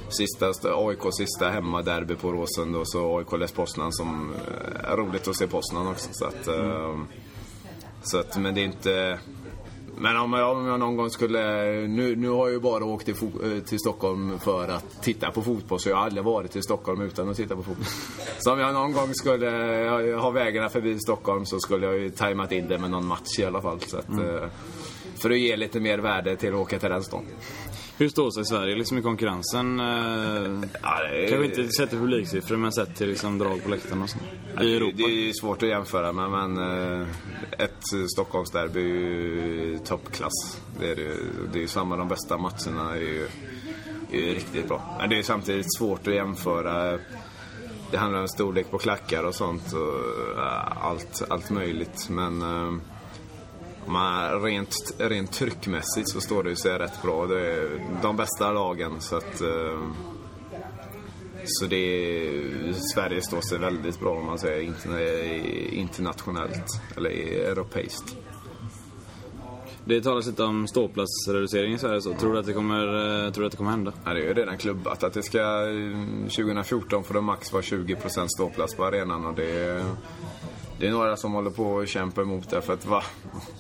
[0.10, 5.28] Sista, AIK sista hemmaderby på Råsunda och så AIK Les Poznan som eh, är roligt
[5.28, 6.10] att se Poznan också.
[6.12, 7.00] Så att, eh,
[8.04, 9.20] så att, men det är inte...
[9.98, 11.40] Men om jag, om jag någon gång skulle...
[11.88, 15.42] Nu, nu har jag ju bara åkt till, eh, till Stockholm för att titta på
[15.42, 17.86] fotboll så jag har aldrig varit i Stockholm utan att titta på fotboll.
[18.40, 19.50] Så om jag någon gång skulle
[20.22, 23.46] ha vägarna förbi Stockholm så skulle jag ju tajmat in det med någon match i
[23.46, 23.80] alla fall.
[23.80, 24.50] Så att, eh,
[25.22, 27.26] för att ge lite mer värde till att åka till den stan.
[27.98, 29.80] Hur står sig Sverige liksom i konkurrensen?
[29.80, 29.86] Eh,
[30.82, 34.10] Ja, är- Kanske inte sett till publiksiffror men sett till liksom drag på läktarna och
[34.10, 34.24] sånt.
[34.62, 34.94] I Europa.
[34.98, 36.58] Det är ju svårt att jämföra med men
[37.02, 37.08] eh,
[37.58, 37.84] ett
[38.14, 40.62] Stockholmsderby är ju toppklass.
[40.80, 41.16] Det är, det,
[41.54, 43.28] det är ju samma, de bästa matcherna är ju,
[44.12, 44.96] är ju riktigt bra.
[45.00, 47.00] Men det är samtidigt svårt att jämföra.
[47.92, 52.10] Det handlar om storlek på klackar och sånt och eh, allt, allt möjligt.
[52.10, 52.74] Men eh,
[53.88, 57.26] man, rent, rent tryckmässigt så står det ju sig rätt bra.
[57.26, 59.80] Det är de bästa lagen så att eh,
[61.46, 68.16] så det Sverige står sig väldigt bra om man säger interna- internationellt eller europeiskt.
[69.88, 72.14] Det talas lite om ståplatsreducering i Sverige så.
[72.14, 72.88] Tror du att det kommer,
[73.26, 73.94] eh, tror du att det kommer hända?
[74.06, 77.62] Ja, det är ju redan klubbat att det ska eh, 2014 får det max vara
[77.64, 79.86] 20% ståplats på arenan och det
[80.80, 83.04] det är några som håller på och kämpar emot det för att va,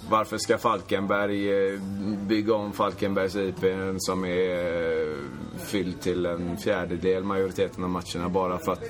[0.10, 1.80] varför ska Falkenberg eh,
[2.28, 3.66] bygga om Falkenbergs IP
[3.98, 4.50] som är
[5.02, 5.18] eh,
[5.66, 8.84] fylld till en fjärdedel majoriteten av matcherna bara för att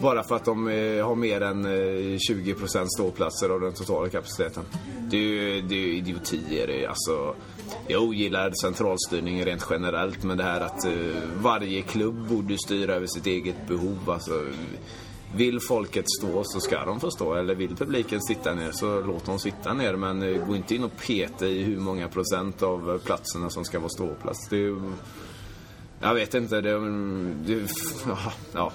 [0.00, 4.64] bara för att de eh, har mer än 20% ståplatser av den totala kapaciteten.
[5.10, 6.66] Det är ju, det är ju idiotier.
[6.66, 7.34] Det är Alltså,
[7.88, 10.86] jag ogillar centralstyrning rent generellt men det här att
[11.42, 14.10] varje klubb borde styra över sitt eget behov.
[14.10, 14.32] Alltså,
[15.34, 17.34] vill folket stå så ska de få stå.
[17.34, 19.96] Eller vill publiken sitta ner så låt dem sitta ner.
[19.96, 23.64] Men eh, gå inte in och peta i hur många procent av eh, platserna som
[23.64, 24.48] ska vara ståplats.
[24.48, 24.76] Det är
[26.02, 26.60] jag vet inte.
[26.60, 26.78] Det,
[27.46, 27.68] det,
[28.52, 28.72] ja.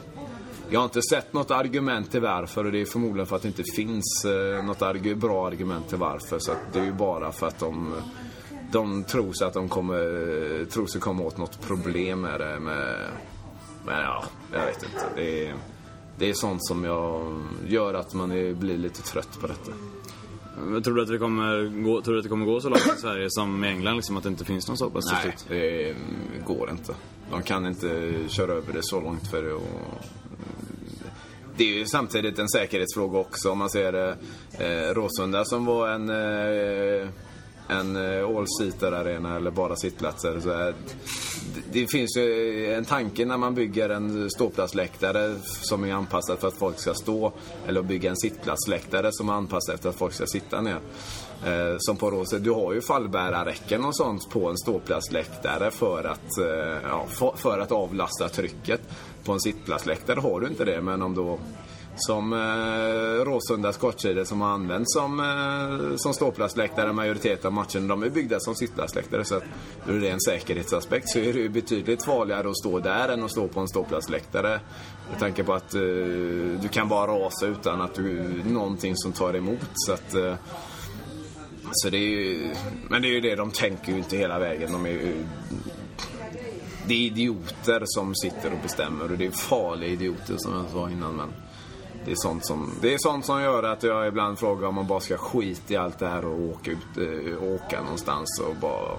[0.70, 3.48] Jag har inte sett något argument till varför och det är förmodligen för att det
[3.48, 6.40] inte finns eh, något arg bra argument till varför.
[6.40, 7.94] Så att det är ju bara för att de,
[8.72, 12.60] de tror sig att de kommer, tror sig komma åt något problem med det.
[12.60, 13.08] Med,
[13.86, 15.06] men ja, jag vet inte.
[15.16, 15.56] Det är,
[16.18, 19.72] det är sånt som jag gör att man är, blir lite trött på detta.
[20.84, 23.02] Tror du att det kommer gå, tror du att det kommer gå så långt i
[23.02, 25.96] Sverige som i England liksom att det inte finns någon till Nej, det
[26.46, 26.94] går inte.
[27.32, 30.04] De kan inte köra över det så långt för det och
[31.58, 34.18] det är ju samtidigt en säkerhetsfråga också om man ser.
[34.60, 37.10] Eh, Råsunda som var en, eh,
[37.68, 40.40] en eh, all-seater arena eller bara sittplatser.
[40.40, 40.74] Så eh, är,
[41.56, 46.40] det, det finns ju eh, en tanke när man bygger en ståplatsläktare som är anpassad
[46.40, 47.34] för att folk ska stå.
[47.68, 50.80] Eller bygga en sittplatsläktare som är anpassad efter att folk ska sitta ner.
[51.46, 56.38] Eh, som på Råse, Du har ju fallbärarräcken och sånt på en ståplatsläktare för att,
[56.38, 58.82] eh, ja, för, för att avlasta trycket.
[59.24, 61.40] På en sittplatsläktare har du inte det, men om då
[61.96, 67.88] som eh, Råsunda skottsidor som har använts som, eh, som ståplatsläktare majoriteten av matchen.
[67.88, 69.44] De är byggda som sittplatsläktare så att
[69.88, 73.48] ur ren säkerhetsaspekt så är det ju betydligt farligare att stå där än att stå
[73.48, 74.60] på en ståplatsläktare.
[75.10, 75.82] Med tanke på att eh,
[76.62, 79.70] du kan bara rasa utan att du, någonting som tar emot.
[79.74, 80.36] Så att, eh,
[81.72, 82.54] så det är ju,
[82.90, 84.72] men det är ju det, de tänker ju inte hela vägen.
[84.72, 85.26] De är ju,
[86.88, 90.90] det är idioter som sitter och bestämmer och det är farliga idioter som jag sa
[90.90, 91.16] innan.
[91.16, 91.34] Men
[92.06, 94.88] det är sånt som, det är sånt som gör att jag ibland frågar om man
[94.88, 98.92] bara ska skita i allt det här och åka ut, äh, åka någonstans och bara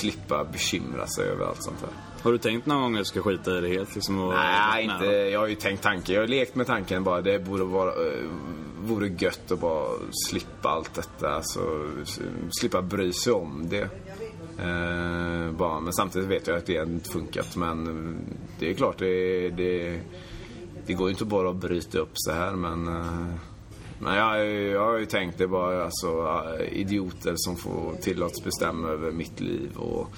[0.00, 1.90] slippa bekymra sig över allt sånt här.
[2.22, 3.94] Har du tänkt någon gång att du ska skita i det helt?
[3.94, 5.06] Liksom, och, Nej, inte.
[5.06, 6.14] Jag har ju tänkt tanken.
[6.14, 7.20] Jag har lekt med tanken bara.
[7.20, 8.22] Det borde vara, äh,
[8.80, 9.88] vore gött att bara
[10.28, 11.30] slippa allt detta.
[11.30, 11.60] Alltså,
[12.60, 13.88] slippa bry sig om det.
[14.58, 15.80] Eh, bara.
[15.80, 17.56] Men samtidigt vet jag att det inte funkat.
[17.56, 18.18] Men
[18.58, 20.00] det är klart, det, det,
[20.86, 22.52] det går ju inte bara att bryta upp så här.
[22.52, 23.34] Men, eh,
[23.98, 26.06] men jag, jag har ju tänkt det bara alltså,
[26.60, 29.76] eh, idioter som får tillåts bestämma över mitt liv.
[29.76, 30.08] och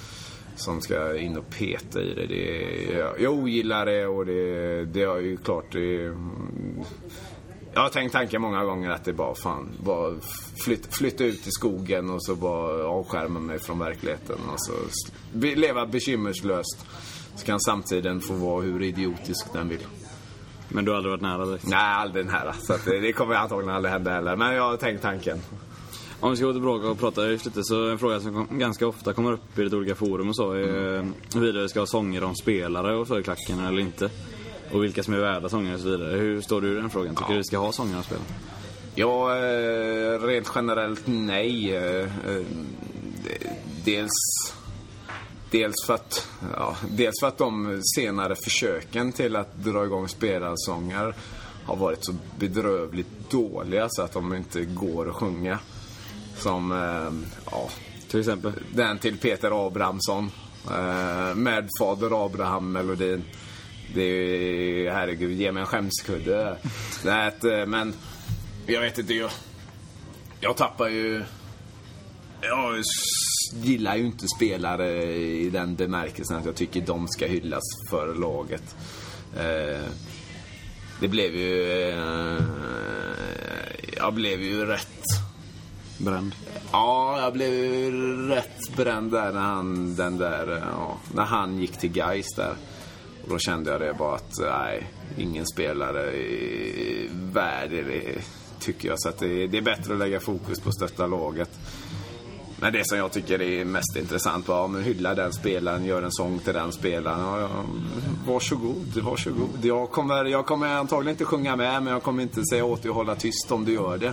[0.58, 2.26] som ska in och peta i det.
[2.26, 6.14] det jag, jag ogillar det och det, det är ju klart det,
[7.74, 10.14] jag har tänkt tanken många gånger att det bara fan, bara
[10.64, 14.72] flyt, flytta ut i skogen och så bara avskärma mig från verkligheten och så
[15.32, 16.86] leva bekymmerslöst.
[17.36, 19.86] Så kan samtiden få vara hur idiotisk den vill.
[20.68, 21.66] Men du har aldrig varit nära direkt?
[21.66, 22.52] Nej, aldrig nära.
[22.52, 24.36] Så det, det kommer antagligen aldrig hända heller.
[24.36, 25.40] Men jag har tänkt tanken.
[26.20, 29.32] Om vi ska gå tillbaka och prata lite så en fråga som ganska ofta kommer
[29.32, 31.14] upp i lite olika forum och så är mm.
[31.34, 34.10] huruvida vi ska ha sånger om spelare och så i klacken eller inte.
[34.72, 36.16] Och vilka som är värda sånger och så vidare.
[36.16, 37.14] Hur står du i den frågan?
[37.14, 37.32] Tycker ja.
[37.32, 38.24] du vi ska ha sånger och spelare?
[38.94, 41.76] Ja, eh, rent generellt nej.
[41.76, 42.08] Eh,
[43.84, 44.10] dels,
[45.50, 51.14] dels, för att, ja, dels för att de senare försöken till att dra igång spelarsånger
[51.64, 55.58] har varit så bedrövligt dåliga så att de inte går att sjunga.
[56.36, 57.68] Som, eh, ja...
[58.08, 58.52] Till exempel?
[58.74, 60.30] Den till Peter Abrahamsson.
[60.70, 63.24] Eh, Med Fader Abraham-melodin.
[63.94, 66.56] Det är ju, herregud, ge mig en skämskudde.
[67.04, 67.94] Nej, eh, men
[68.66, 69.30] jag vet inte, jag,
[70.40, 71.24] jag tappar ju...
[72.40, 72.78] Jag
[73.52, 78.76] gillar ju inte spelare i den bemärkelsen att jag tycker de ska hyllas för laget.
[79.36, 79.84] Eh,
[81.00, 81.72] det blev ju...
[81.72, 82.42] Eh,
[83.96, 85.04] jag blev ju rätt...
[85.98, 86.34] Bränd?
[86.72, 87.90] Ja, jag blev ju
[88.28, 92.54] rätt bränd där när han, den där, ja, när han gick till Geis där.
[93.22, 94.86] Och då kände jag det bara att, nej,
[95.18, 97.84] ingen spelare i världen
[98.60, 99.00] tycker jag.
[99.00, 101.50] Så att det, det, är bättre att lägga fokus på att stötta laget.
[102.60, 106.12] Men det som jag tycker är mest intressant var, men hylla den spelaren, gör en
[106.12, 107.20] sång till den spelaren.
[107.20, 107.64] Ja, ja,
[108.26, 109.58] varsågod, varsågod.
[109.62, 112.88] Jag kommer, jag kommer antagligen inte sjunga med, men jag kommer inte säga åt dig
[112.88, 114.12] att hålla tyst om du gör det.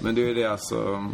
[0.00, 1.08] Men det är det alltså,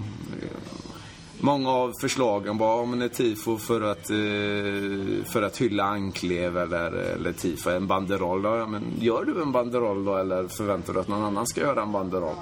[1.45, 6.93] Många av förslagen var om en tifo för att, eh, för att hylla Anklev eller,
[6.93, 8.43] eller tifo en banderoll.
[8.43, 11.61] Då, ja, men gör du en banderoll då eller förväntar du att någon annan ska
[11.61, 12.37] göra en banderoll?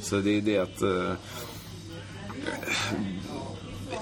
[0.00, 1.12] Så det är det att eh,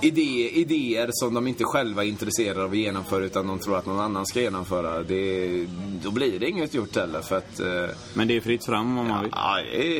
[0.00, 3.76] eh, idé, idéer som de inte själva är intresserade av att genomföra utan de tror
[3.76, 5.02] att någon annan ska genomföra.
[5.02, 5.66] Det,
[6.02, 7.60] då blir det inget gjort heller för att...
[7.60, 9.32] Eh, Men det är fritt fram om man vill?
[9.34, 9.56] Ja,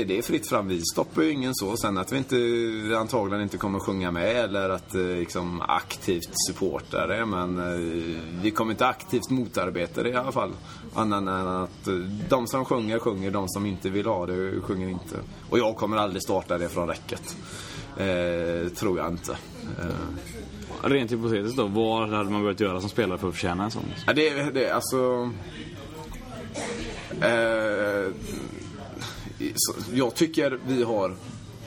[0.07, 0.69] det är fritt fram.
[0.69, 1.77] Vi stoppar ju ingen så.
[1.77, 7.07] Sen att vi inte, antagligen inte kommer sjunga med eller att eh, liksom, aktivt supporta
[7.07, 7.27] det.
[7.27, 10.51] Men eh, vi kommer inte aktivt motarbeta det i alla fall.
[10.95, 11.89] Annan än att
[12.29, 13.31] de som sjunger, sjunger.
[13.31, 15.17] De som inte vill ha det, sjunger inte.
[15.51, 17.37] Och jag kommer aldrig starta det från räcket.
[17.97, 19.33] Eh, tror jag inte.
[19.81, 20.89] Eh.
[20.89, 23.85] Rent hypotetiskt då, vad hade man börjat göra som spelare för att förtjäna en sån?
[24.07, 25.31] Ja, det, det alltså...
[27.21, 28.13] Eh,
[29.93, 31.15] jag tycker vi har...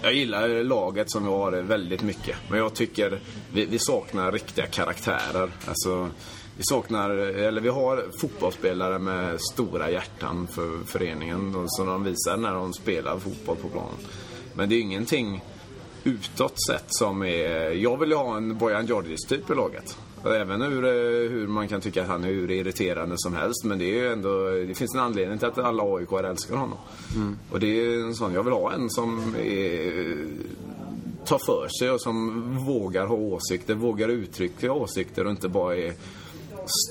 [0.01, 2.35] Jag gillar laget som vi har väldigt mycket.
[2.49, 3.19] Men jag tycker
[3.53, 5.49] vi, vi saknar riktiga karaktärer.
[5.67, 6.09] Alltså,
[6.57, 12.53] vi saknar, eller vi har fotbollsspelare med stora hjärtan för föreningen som de visar när
[12.53, 13.95] de spelar fotboll på planen.
[14.53, 15.41] Men det är ingenting
[16.05, 17.71] utåt sett som är...
[17.71, 19.97] Jag vill ju ha en Bojan Djordjic-typ i laget.
[20.25, 20.81] Även hur,
[21.29, 23.63] hur man kan tycka att han är hur irriterande som helst.
[23.63, 24.49] Men det är ju ändå...
[24.49, 26.77] Det finns en anledning till att alla aik älskar honom.
[27.15, 27.37] Mm.
[27.51, 28.33] Och det är en sån...
[28.33, 30.27] Jag vill ha en som är,
[31.25, 35.93] tar för sig och som vågar ha åsikter, vågar uttrycka åsikter och inte bara är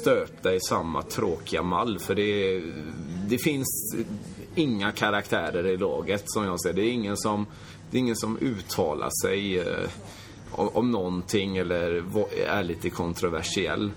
[0.00, 1.98] stöpta i samma tråkiga mall.
[1.98, 2.62] För det,
[3.28, 3.96] det finns
[4.54, 6.82] inga karaktärer i laget som jag ser det.
[6.82, 7.46] är ingen som
[7.94, 9.88] det är ingen som uttalar sig eh,
[10.50, 12.04] om någonting eller
[12.46, 13.90] är lite kontroversiell.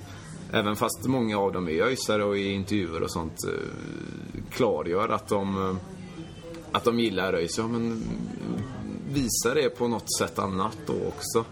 [0.52, 5.28] Även fast många av dem är öjsare och i intervjuer och sånt eh, klargör att
[5.28, 5.76] de, eh,
[6.72, 8.04] att de gillar ÖIS, ja men mm,
[9.10, 11.45] visa det på något sätt annat då också.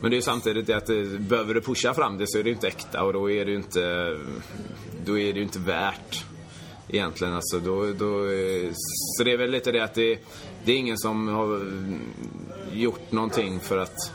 [0.00, 2.42] Men det är ju samtidigt det att det, behöver du pusha fram det så är
[2.42, 4.16] det ju inte äkta och då är det ju inte,
[5.04, 6.24] då är det ju inte värt
[6.88, 7.34] egentligen.
[7.34, 8.70] Alltså, då, då, eh,
[9.16, 10.18] så det är väl lite det att det,
[10.64, 11.60] det är ingen som har
[12.72, 14.12] gjort någonting för att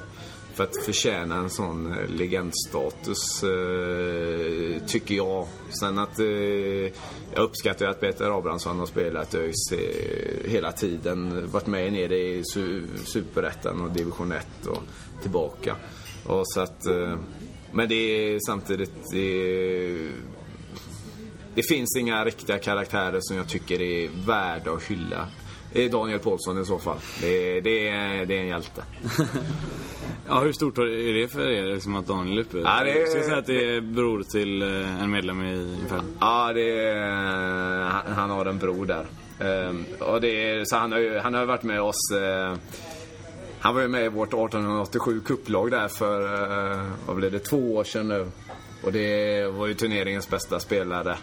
[0.60, 5.48] för att förtjäna en sån eh, legendstatus, eh, tycker jag.
[5.80, 6.26] Sen att eh,
[7.34, 11.50] jag uppskattar att Peter Abrahamsson har spelat ÖIS eh, hela tiden.
[11.52, 14.84] Varit med nere i su Superettan och Division 1 och
[15.22, 15.76] tillbaka.
[16.26, 17.18] Och så att, eh,
[17.72, 20.12] men det är samtidigt, det,
[21.56, 25.28] det finns inga riktiga karaktärer som jag tycker är värda att hylla.
[25.74, 26.98] Det är Daniel Paulsson i så fall.
[27.22, 28.84] Det, det, är, det är en hjälte.
[30.28, 32.58] ja, hur stort är det för er liksom att Daniel är uppe?
[32.58, 33.06] Ja, det är...
[33.06, 36.04] Ska jag säga att det är bror till eh, en medlem i Inferno?
[36.20, 39.06] Ja, det är, han har en bror där.
[39.42, 42.58] Um, och det så han har ju han har varit med oss uh,
[43.60, 47.76] han var ju med i vårt 1887 kupplag där för, uh, vad blev det, två
[47.76, 48.32] år sedan nu.
[48.84, 51.18] Och det var ju turneringens bästa spelare.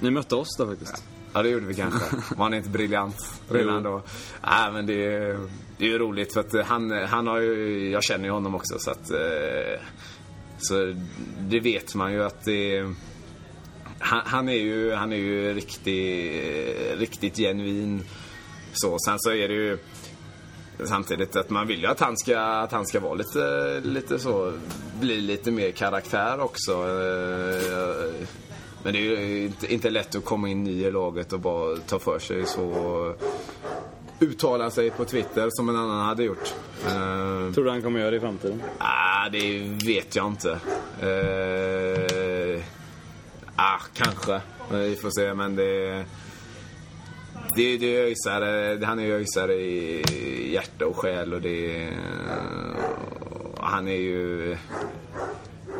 [0.00, 1.04] Ni mötte oss då faktiskt?
[1.36, 2.16] Ja, det gjorde vi kanske.
[2.36, 4.02] Var han inte briljant redan då?
[4.42, 5.08] Nej, men det,
[5.78, 8.78] det är ju roligt för att han, han har ju, jag känner ju honom också
[8.78, 9.80] så att, eh,
[10.58, 10.94] så
[11.40, 12.84] det vet man ju att det
[13.98, 16.42] han, han, är ju, han är ju riktigt,
[16.98, 18.02] riktigt genuin
[18.72, 18.98] så.
[18.98, 19.78] Sen så är det ju
[20.84, 24.52] samtidigt att man vill ju att han ska, att han ska vara lite, lite så,
[25.00, 26.72] bli lite mer karaktär också.
[28.86, 31.76] Eh, men det är ju inte, lätt att komma in ny i laget och bara
[31.76, 33.14] ta för sig så
[34.20, 36.54] uttala sig på Twitter som en annan hade gjort.
[36.86, 38.62] Uh, Tror du han kommer göra det i framtiden?
[38.78, 40.48] Ah, det vet jag inte.
[41.02, 42.62] Uh,
[43.56, 44.40] ah, kanske.
[44.70, 46.04] Vi får se, men det...
[47.56, 51.88] Det, det är öjsare, han är öjsare i hjärta och själ och det...
[51.88, 52.76] Uh,
[53.60, 54.56] han är ju...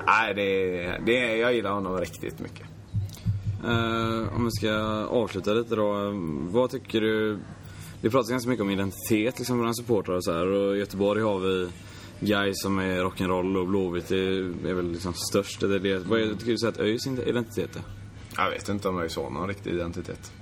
[0.07, 2.67] Nej, det, det, jag gillar honom riktigt mycket.
[3.65, 4.73] Uh, om vi ska
[5.07, 6.13] avsluta lite då.
[6.51, 7.39] Vad tycker du?
[8.01, 10.47] Det pratas ganska mycket om identitet liksom bland supportrar och så här.
[10.47, 11.69] Och i Göteborg har vi
[12.21, 15.61] Gais som är rock'n'roll och Blåvitt är, är väl liksom störst.
[15.61, 15.99] Det är det.
[15.99, 17.83] Vad är, tycker du att ÖIS identitet är?
[18.37, 20.33] Jag vet inte om ÖIS har någon riktig identitet.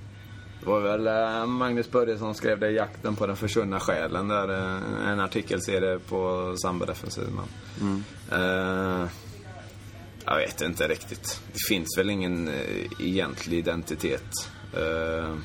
[0.59, 4.27] Det var väl äh, Magnus Börjesson som skrev det, Jakten på den försvunna själen.
[4.27, 7.23] Där, äh, en artikelserie på Samba Defensiv.
[7.81, 8.03] Mm.
[8.31, 9.07] Uh,
[10.25, 11.41] jag vet inte riktigt.
[11.53, 14.49] Det finns väl ingen eh, egentlig identitet.
[14.77, 15.37] Uh,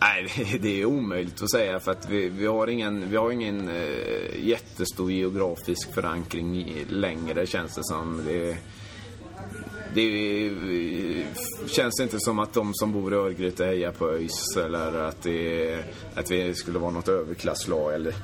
[0.00, 3.68] nej, det är omöjligt att säga för att vi, vi har ingen, vi har ingen
[3.68, 8.22] uh, jättestor geografisk förankring längre känns det som.
[8.26, 8.56] Det,
[9.94, 11.26] det eh,
[11.66, 15.78] känns inte som att de som bor i Örgryte hejar på ÖIS eller att, det,
[16.14, 17.94] att vi skulle vara något överklasslag.
[17.94, 18.14] Eller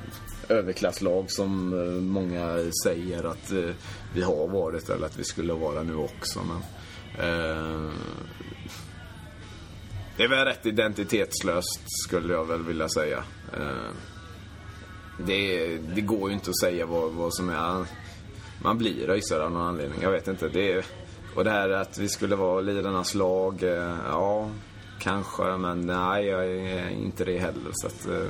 [0.50, 3.74] överklasslag som eh, många säger att eh,
[4.14, 6.40] vi har varit eller att vi skulle vara nu också.
[6.44, 6.56] Men,
[7.26, 7.92] eh,
[10.16, 13.24] det är väl rätt identitetslöst skulle jag väl vilja säga.
[13.52, 13.90] Eh,
[15.26, 17.86] det, det, går ju inte att säga vad, vad som är...
[18.62, 19.98] Man blir ÖISare av någon anledning.
[20.02, 20.48] Jag vet inte.
[20.48, 20.84] Det
[21.34, 24.50] och det här att vi skulle vara lirarnas lag, eh, ja,
[24.98, 25.42] kanske.
[25.42, 27.70] Men nej, jag är inte det heller.
[27.72, 28.26] Så att, eh,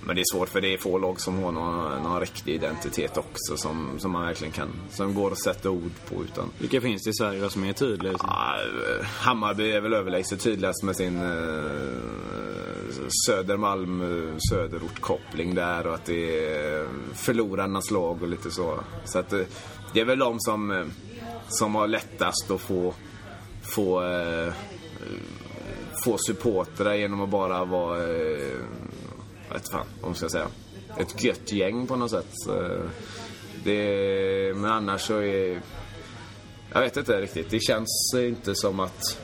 [0.00, 3.16] men det är svårt för det är få lag som har någon, någon riktig identitet
[3.16, 6.50] också som, som man verkligen kan, som går att sätta ord på utan...
[6.58, 8.14] Vilka finns det i Sverige då som är tydliga?
[8.18, 8.54] Ja,
[9.02, 12.48] Hammarby är väl överlägset tydligast med sin eh,
[13.26, 14.02] Södermalm,
[14.50, 18.80] Söderort-koppling där och att det är förlorarnas lag och lite så.
[19.04, 19.40] Så att eh,
[19.92, 20.86] det är väl de som, eh,
[21.48, 22.94] som har lättast att få,
[23.62, 24.52] få, eh,
[26.04, 28.58] få supportrar genom att bara vara eh,
[29.48, 30.48] jag vet fan vad man ska säga.
[30.96, 32.48] Ett gött gäng på något sätt.
[32.48, 32.90] Eh,
[33.64, 35.60] det, men annars så är...
[36.72, 37.50] Jag vet inte riktigt.
[37.50, 39.18] Det känns inte som att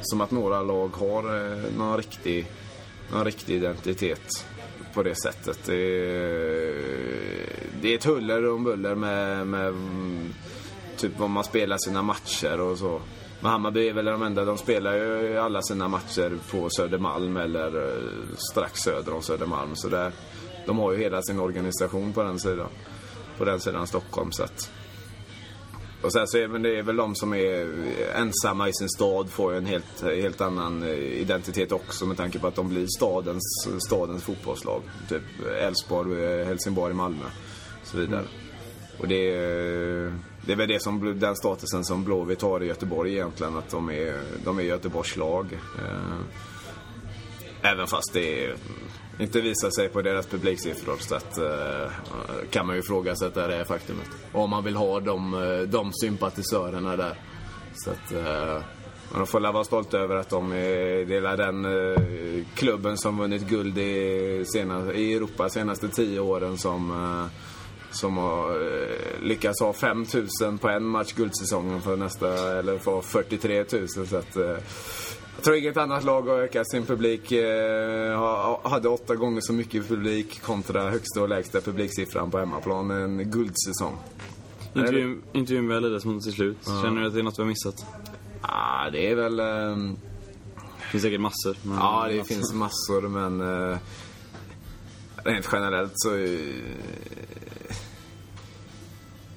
[0.00, 2.46] som att några lag har eh, någon riktig,
[3.12, 4.44] någon riktig identitet
[4.94, 5.58] på det sättet.
[5.66, 6.74] Det är,
[7.82, 10.34] det är ett huller och buller med, med mm,
[10.96, 13.00] typ vad man spelar sina matcher och så.
[13.40, 17.66] Men Hammarby är väl de enda, de spelar ju alla sina matcher på Södermalm eller
[17.66, 19.76] eh, strax söder om Södermalm.
[19.76, 20.12] Så där,
[20.66, 22.68] de har ju hela sin organisation på den sidan.
[23.38, 24.32] På den sidan Stockholm.
[24.32, 24.70] Så att,
[26.02, 27.74] och sen så är det väl de som är
[28.16, 32.38] ensamma i sin stad får ju en helt, helt annan eh, identitet också med tanke
[32.38, 34.82] på att de blir stadens, stadens fotbollslag.
[35.08, 35.22] Typ
[35.60, 37.24] Elfsborg, eh, Helsingborg, Malmö
[37.80, 38.24] och så vidare.
[38.98, 40.12] Och det är
[40.46, 43.90] det är väl det som, den statusen som Blåvitt har i Göteborg egentligen, att de
[43.90, 45.58] är, de är Göteborgs lag.
[45.78, 46.18] Eh,
[47.62, 48.56] även fast det
[49.18, 51.92] inte visar sig på deras publiksiffror så att, eh,
[52.50, 54.10] kan man ju ifrågasätta det faktumet.
[54.32, 57.14] Om man vill ha de, eh, de sympatisörerna där.
[57.74, 58.12] Så att,
[59.14, 61.66] man får vara stolt över att de är delar den
[62.54, 66.90] klubben som vunnit guld i, sena, i Europa de senaste tio åren som
[67.90, 70.06] som har eh, lyckats ha 5
[70.42, 74.56] 000 på en match guldsäsongen för nästa, eller för 43 000 så att eh,
[75.38, 77.32] jag tror inget annat lag har ökat sin publik.
[77.32, 83.30] Eh, hade åtta gånger så mycket publik kontra högsta och lägsta publiksiffran på hemmaplan en
[83.30, 83.96] guldsäsong.
[84.74, 86.58] Intervjun, intervjun väl det som till slut.
[86.66, 86.82] Ja.
[86.82, 87.86] Känner du att det är något vi har missat?
[88.42, 89.40] Ja, ah, det är väl...
[89.40, 89.76] Eh,
[90.56, 91.56] det finns säkert massor.
[91.62, 91.76] Men...
[91.76, 93.40] Ja, det finns massor men...
[93.40, 93.78] Eh,
[95.24, 96.10] rent generellt så...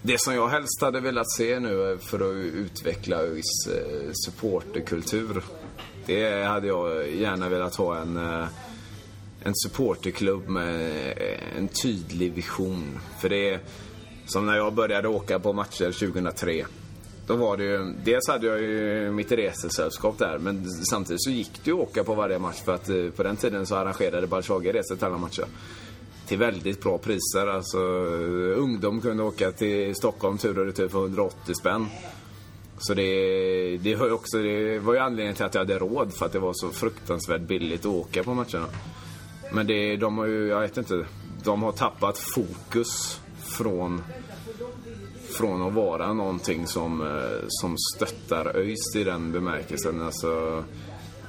[0.04, 5.44] Det som jag helst hade velat se nu för att utveckla ÖIS eh, supporterkultur.
[6.06, 8.48] Det hade jag gärna velat ha en, eh,
[9.44, 13.00] en supporterklubb med eh, en tydlig vision.
[13.20, 13.60] För det är
[14.26, 16.66] som när jag började åka på matcher 2003.
[17.28, 21.52] Då var det ju, dels hade jag ju mitt resesällskap där, men samtidigt så gick
[21.64, 24.74] det ju att åka på varje match för att på den tiden så arrangerade Balshage
[24.74, 25.46] resor till alla matcher
[26.32, 27.48] till väldigt bra priser.
[27.48, 27.78] Alltså,
[28.58, 31.88] ungdom kunde åka till Stockholm tur och retur för 180 spänn.
[32.80, 36.26] Så det, det, var också, det var ju anledningen till att jag hade råd för
[36.26, 38.66] att det var så fruktansvärt billigt att åka på matcherna.
[39.54, 41.06] Men det, de har ju, jag vet inte,
[41.44, 44.02] de har tappat fokus från,
[45.30, 50.02] från att vara någonting som, eh, som stöttar ÖIS i den bemärkelsen.
[50.02, 50.64] Alltså,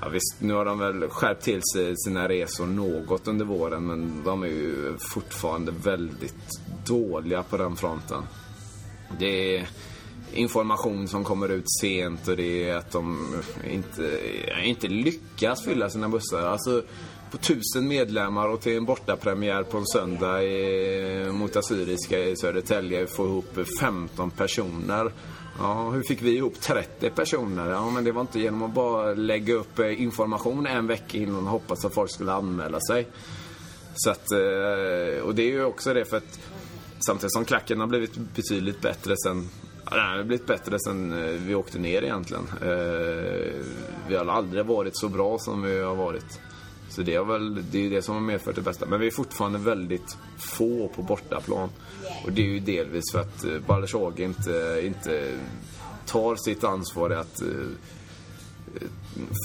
[0.05, 4.23] Ja, visst, nu har de väl skärpt till sig sina resor något under våren men
[4.25, 8.23] de är ju fortfarande väldigt dåliga på den fronten.
[9.19, 9.69] Det är
[10.33, 13.35] information som kommer ut sent och det är att de
[13.71, 14.19] inte,
[14.65, 16.43] inte lyckas fylla sina bussar.
[16.43, 16.83] Alltså,
[17.31, 23.07] på tusen medlemmar och till en bortapremiär på en söndag i, mot Assyriska i Södertälje
[23.07, 25.13] få ihop 15 personer
[25.59, 27.71] Ja, hur fick vi ihop 30 personer?
[27.71, 31.45] Ja, men det var inte genom att bara lägga upp eh, information en vecka innan
[31.45, 33.07] och hoppas att folk skulle anmäla sig.
[33.95, 36.41] Så att, eh, och det är ju också det för att
[37.07, 39.49] samtidigt som klacken har blivit betydligt bättre sen
[39.91, 42.47] den har blivit bättre sen eh, vi åkte ner egentligen.
[44.09, 46.41] Vi har aldrig varit så bra som vi har varit.
[46.95, 48.87] Så det är väl det, är det som har medfört det bästa.
[48.87, 51.69] Men vi är fortfarande väldigt få på bortaplan.
[52.25, 55.39] Och det är ju delvis för att eh, Baldurshage inte, inte
[56.07, 57.69] tar sitt ansvar att uh,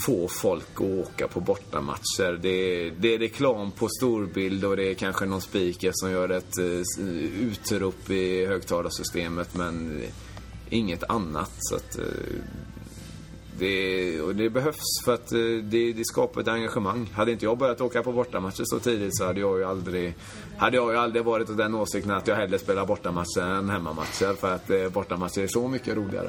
[0.06, 2.38] få folk att åka på bortamatcher.
[2.42, 6.28] Det är, det är reklam på storbild och det är kanske någon speaker som gör
[6.28, 6.58] ett
[7.38, 10.02] utrop i högtalarsystemet men
[10.70, 11.52] inget annat.
[11.58, 11.98] Så att,
[13.58, 17.10] det, och det behövs för att eh, det, det skapar ett engagemang.
[17.14, 20.14] Hade inte jag börjat åka på bortamatcher så tidigt så hade jag ju aldrig,
[20.56, 24.34] hade jag ju aldrig varit av den åsikten att jag hellre spelar bortamatcher än hemmamatcher.
[24.34, 26.28] För att eh, bortamatcher är så mycket roligare.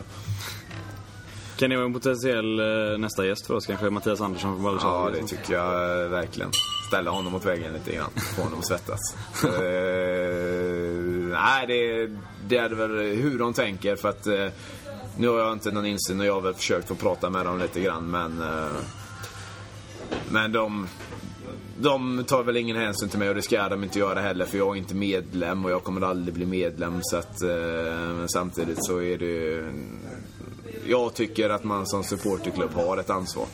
[1.60, 3.66] Kan ni vara en potentiell eh, nästa gäst för oss?
[3.66, 4.92] Kanske Mattias Andersson från Baldersson?
[4.92, 6.52] Ja, det tycker jag verkligen.
[6.88, 8.10] Ställa honom mot väggen lite grann.
[8.36, 9.00] Få honom att svettas.
[9.44, 9.52] uh,
[11.32, 12.10] nej, det,
[12.48, 14.48] det är väl hur de tänker för att uh,
[15.20, 17.60] nu har jag inte någon insyn och jag har väl försökt att prata med dem
[17.60, 18.42] lite grann men...
[18.42, 18.72] Eh,
[20.32, 20.88] men de...
[21.82, 24.58] De tar väl ingen hänsyn till mig och det ska de inte göra heller för
[24.58, 27.42] jag är inte medlem och jag kommer aldrig bli medlem så att...
[27.42, 27.50] Eh,
[28.18, 29.66] men samtidigt så är det
[30.88, 33.46] Jag tycker att man som supporterklubb har ett ansvar.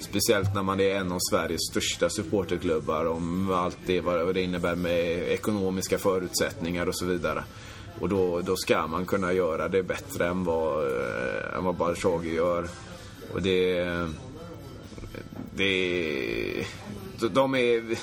[0.00, 4.74] Speciellt när man är en av Sveriges största supporterklubbar om allt det vad det innebär
[4.74, 7.44] med ekonomiska förutsättningar och så vidare.
[8.02, 12.34] Och då, då ska man kunna göra det bättre än vad, äh, än vad Balshagi
[12.34, 12.68] gör.
[13.32, 13.84] Och det...
[15.54, 16.66] Det...
[17.30, 17.96] De är...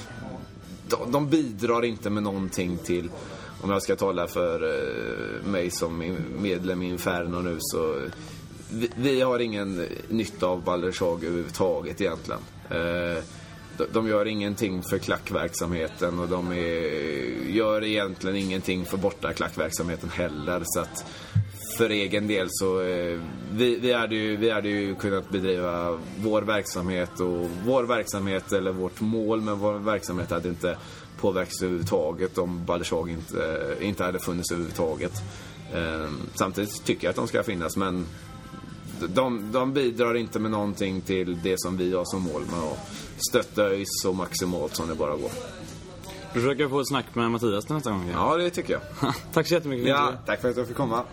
[0.88, 3.10] De, de bidrar inte med någonting till...
[3.61, 8.02] Om jag ska tala för eh, mig som medlem i Inferno nu så...
[8.72, 12.41] Vi, vi har ingen nytta av Baldershag överhuvudtaget egentligen.
[12.69, 13.24] Eh,
[13.91, 20.61] de gör ingenting för klackverksamheten och de är, gör egentligen ingenting för borta klackverksamheten heller.
[20.65, 21.06] Så att
[21.77, 23.19] för egen del så eh,
[23.51, 28.72] vi, vi, hade ju, vi hade ju kunnat bedriva vår verksamhet och vår verksamhet eller
[28.72, 30.77] vårt mål med vår verksamhet hade inte
[31.19, 35.14] påverkats överhuvudtaget om Baldeshag inte, inte hade funnits överhuvudtaget.
[35.73, 38.06] Eh, samtidigt tycker jag att de ska finnas men
[39.07, 43.09] de, de bidrar inte med någonting till det som vi har som mål med att
[43.30, 45.32] stötta ÖIS så maximalt som det bara går.
[46.34, 48.10] Du försöker få ett snack med Mattias nästa gång?
[48.14, 49.14] Ja, det tycker jag.
[49.34, 49.88] tack så jättemycket.
[49.88, 51.04] Ja, tack för att jag fick komma.